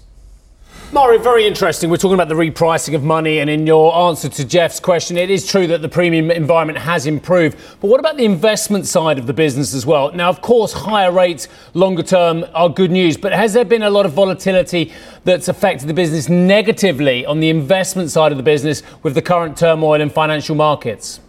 Mario, 0.92 1.22
very 1.22 1.46
interesting. 1.46 1.88
We're 1.88 1.98
talking 1.98 2.14
about 2.14 2.26
the 2.26 2.35
repricing 2.35 2.96
of 2.96 3.04
money, 3.04 3.38
and 3.38 3.48
in 3.48 3.64
your 3.64 3.94
answer 4.09 4.28
to 4.28 4.44
Jeff's 4.44 4.80
question, 4.80 5.16
it 5.16 5.30
is 5.30 5.46
true 5.46 5.68
that 5.68 5.83
the 5.83 5.88
premium 5.88 6.33
environment 6.33 6.78
has 6.78 7.06
improved. 7.06 7.56
But 7.80 7.87
what 7.87 8.00
about 8.00 8.16
the 8.16 8.24
investment 8.24 8.87
side 8.87 9.16
of 9.16 9.28
the 9.28 9.33
business 9.33 9.72
as 9.72 9.87
well? 9.87 10.11
Now, 10.11 10.28
of 10.28 10.42
course, 10.42 10.72
higher 10.72 11.12
rates 11.12 11.46
longer 11.74 12.02
term 12.02 12.44
are 12.54 12.68
good 12.68 12.90
news, 12.90 13.16
but 13.16 13.33
has 13.33 13.52
there 13.52 13.64
been 13.64 13.85
a 13.85 13.90
lot 13.90 14.04
of 14.04 14.14
volatility 14.14 14.92
that's 15.22 15.46
affected 15.46 15.87
the 15.87 15.94
business 15.94 16.28
negatively 16.28 17.24
on 17.24 17.38
the 17.38 17.50
investment 17.50 18.11
side 18.11 18.33
of 18.33 18.37
the 18.37 18.42
business 18.42 18.83
with 19.04 19.14
the 19.14 19.22
current 19.22 19.56
turmoil 19.56 20.00
in 20.00 20.11
financial 20.11 20.56
markets? 20.56 21.20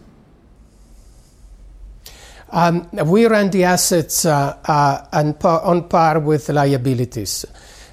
Um, 2.49 2.89
we 3.05 3.27
run 3.27 3.51
the 3.51 3.63
assets 3.63 4.25
uh, 4.25 4.57
uh, 4.65 5.33
par, 5.33 5.61
on 5.61 5.87
par 5.87 6.19
with 6.19 6.49
liabilities. 6.49 7.45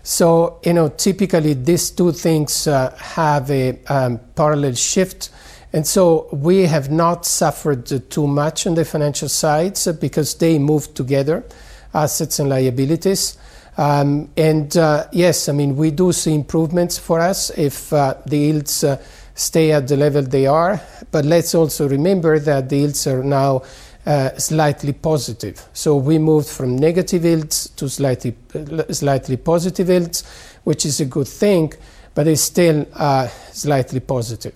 So, 0.08 0.58
you 0.64 0.72
know, 0.72 0.88
typically 0.88 1.52
these 1.52 1.90
two 1.90 2.12
things 2.12 2.66
uh, 2.66 2.96
have 2.96 3.50
a 3.50 3.78
um, 3.88 4.18
parallel 4.34 4.72
shift, 4.72 5.28
And 5.72 5.86
so 5.86 6.28
we 6.32 6.62
have 6.62 6.90
not 6.90 7.26
suffered 7.26 7.86
too 8.10 8.26
much 8.26 8.66
on 8.66 8.74
the 8.74 8.84
financial 8.84 9.28
sides 9.28 9.86
because 9.92 10.34
they 10.36 10.58
move 10.58 10.94
together, 10.94 11.44
assets 11.92 12.38
and 12.38 12.48
liabilities. 12.48 13.36
Um, 13.76 14.30
and 14.36 14.74
uh, 14.76 15.06
yes, 15.12 15.48
I 15.48 15.52
mean, 15.52 15.76
we 15.76 15.90
do 15.90 16.12
see 16.12 16.34
improvements 16.34 16.98
for 16.98 17.20
us 17.20 17.50
if 17.50 17.92
uh, 17.92 18.14
the 18.26 18.38
yields 18.38 18.82
uh, 18.82 19.00
stay 19.34 19.72
at 19.72 19.86
the 19.88 19.96
level 19.96 20.22
they 20.22 20.46
are. 20.46 20.80
But 21.10 21.26
let's 21.26 21.54
also 21.54 21.86
remember 21.86 22.38
that 22.38 22.70
the 22.70 22.76
yields 22.78 23.06
are 23.06 23.22
now 23.22 23.62
uh, 24.08 24.34
slightly 24.38 24.94
positive. 24.94 25.68
So 25.74 25.96
we 25.96 26.18
moved 26.18 26.48
from 26.48 26.76
negative 26.76 27.26
yields 27.26 27.68
to 27.76 27.90
slightly, 27.90 28.34
uh, 28.54 28.90
slightly 28.90 29.36
positive 29.36 29.90
yields, 29.90 30.24
which 30.64 30.86
is 30.86 31.00
a 31.00 31.04
good 31.04 31.28
thing, 31.28 31.74
but 32.14 32.26
it's 32.26 32.40
still 32.40 32.86
uh, 32.94 33.28
slightly 33.52 34.00
positive. 34.00 34.54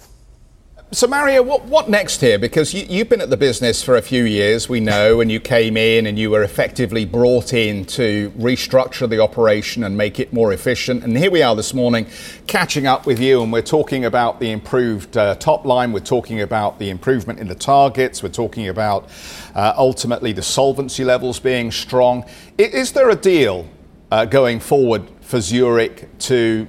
So, 0.94 1.06
Mario, 1.06 1.42
what, 1.42 1.64
what 1.64 1.88
next 1.88 2.20
here? 2.20 2.38
Because 2.38 2.74
you, 2.74 2.98
have 2.98 3.08
been 3.08 3.22
at 3.22 3.30
the 3.30 3.36
business 3.38 3.82
for 3.82 3.96
a 3.96 4.02
few 4.02 4.24
years, 4.24 4.68
we 4.68 4.78
know, 4.78 5.22
and 5.22 5.32
you 5.32 5.40
came 5.40 5.78
in 5.78 6.04
and 6.04 6.18
you 6.18 6.28
were 6.28 6.42
effectively 6.42 7.06
brought 7.06 7.54
in 7.54 7.86
to 7.86 8.30
restructure 8.32 9.08
the 9.08 9.18
operation 9.18 9.84
and 9.84 9.96
make 9.96 10.20
it 10.20 10.34
more 10.34 10.52
efficient. 10.52 11.02
And 11.02 11.16
here 11.16 11.30
we 11.30 11.42
are 11.42 11.56
this 11.56 11.72
morning 11.72 12.08
catching 12.46 12.86
up 12.86 13.06
with 13.06 13.20
you, 13.20 13.42
and 13.42 13.50
we're 13.50 13.62
talking 13.62 14.04
about 14.04 14.38
the 14.38 14.50
improved 14.50 15.16
uh, 15.16 15.34
top 15.36 15.64
line, 15.64 15.92
we're 15.92 16.00
talking 16.00 16.42
about 16.42 16.78
the 16.78 16.90
improvement 16.90 17.38
in 17.38 17.48
the 17.48 17.54
targets, 17.54 18.22
we're 18.22 18.28
talking 18.28 18.68
about 18.68 19.08
uh, 19.54 19.72
ultimately 19.78 20.32
the 20.32 20.42
solvency 20.42 21.04
levels 21.04 21.40
being 21.40 21.70
strong. 21.70 22.22
Is, 22.58 22.74
is 22.74 22.92
there 22.92 23.08
a 23.08 23.16
deal 23.16 23.66
uh, 24.10 24.26
going 24.26 24.60
forward 24.60 25.08
for 25.22 25.40
Zurich 25.40 26.06
to 26.18 26.68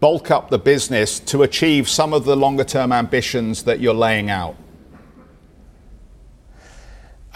bulk 0.00 0.30
up 0.30 0.50
the 0.50 0.58
business 0.58 1.20
to 1.20 1.42
achieve 1.42 1.88
some 1.88 2.12
of 2.12 2.24
the 2.24 2.36
longer 2.36 2.64
term 2.64 2.92
ambitions 2.92 3.64
that 3.64 3.80
you're 3.80 3.94
laying 3.94 4.30
out? 4.30 4.56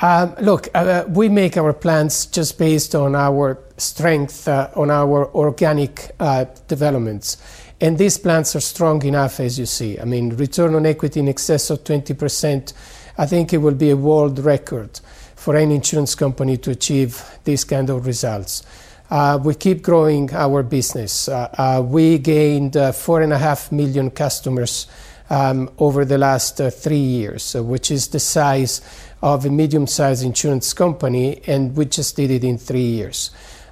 Um, 0.01 0.35
look, 0.40 0.68
uh, 0.75 1.05
we 1.09 1.29
make 1.29 1.57
our 1.57 1.73
plans 1.73 2.27
just 2.27 2.57
based 2.57 2.94
on 2.94 3.16
our 3.16 3.59
strength, 3.79 4.47
uh, 4.47 4.71
on 4.77 4.90
our 4.90 5.29
organic 5.35 6.12
uh, 6.21 6.44
developments. 6.68 7.37
And 7.81 7.99
these 7.99 8.16
plans 8.16 8.55
are 8.55 8.61
strong 8.61 9.05
enough, 9.05 9.40
as 9.40 9.59
you 9.59 9.66
see. 9.66 9.99
I 9.99 10.05
mean, 10.05 10.31
return 10.37 10.75
on 10.75 10.87
equity 10.87 11.21
in 11.21 11.29
excess 11.29 11.71
of 11.71 11.83
20%. 11.83 12.73
I 13.18 13.27
think 13.27 13.53
it 13.53 13.59
will 13.59 13.75
be 13.75 13.90
a 13.90 13.97
world 13.97 14.38
record 14.38 15.01
for 15.35 15.57
any 15.57 15.75
insurance 15.75 16.14
company 16.14 16.57
to 16.59 16.71
achieve 16.71 17.23
these 17.44 17.64
kind 17.64 17.90
of 17.90 18.07
results. 18.07 18.62
Uh, 19.11 19.38
we 19.42 19.55
keep 19.55 19.81
growing 19.81 20.31
our 20.35 20.62
business. 20.62 21.29
Uh, 21.29 21.49
uh, 21.57 21.83
we 21.83 22.18
gained 22.18 22.77
four 22.94 23.23
and 23.23 23.33
a 23.33 23.38
half 23.38 23.73
million 23.73 24.11
customers 24.11 24.87
um, 25.31 25.71
over 25.79 26.05
the 26.05 26.18
last 26.18 26.59
three 26.59 26.97
years, 26.97 27.55
which 27.55 27.90
is 27.90 28.09
the 28.09 28.21
size 28.21 28.83
of 29.23 29.47
a 29.47 29.51
medium-sized 29.51 30.23
insurance 30.23 30.75
company, 30.75 31.40
and 31.47 31.75
we 31.75 31.87
just 31.87 32.16
did 32.16 32.31
it 32.31 32.44
in 32.44 32.59
three 32.59 32.81
years. 32.81 33.31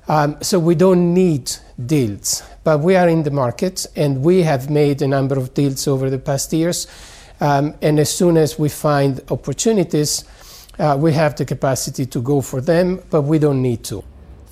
Um, 0.08 0.38
so 0.40 0.58
we 0.58 0.74
don't 0.74 1.12
need 1.12 1.52
deals, 1.84 2.42
but 2.64 2.80
we 2.80 2.96
are 2.96 3.08
in 3.08 3.22
the 3.22 3.30
market, 3.30 3.86
and 3.94 4.22
we 4.22 4.42
have 4.42 4.70
made 4.70 5.02
a 5.02 5.06
number 5.06 5.36
of 5.38 5.52
deals 5.52 5.86
over 5.86 6.08
the 6.08 6.18
past 6.18 6.50
years. 6.52 6.86
Um, 7.40 7.74
and 7.82 8.00
as 8.00 8.10
soon 8.10 8.38
as 8.38 8.58
we 8.58 8.70
find 8.70 9.20
opportunities, 9.30 10.24
we 10.96 11.12
have 11.12 11.36
the 11.36 11.44
capacity 11.44 12.06
to 12.06 12.22
go 12.22 12.40
for 12.40 12.62
them, 12.62 13.02
but 13.10 13.22
we 13.22 13.38
don't 13.38 13.60
need 13.60 13.84
to. 13.84 14.02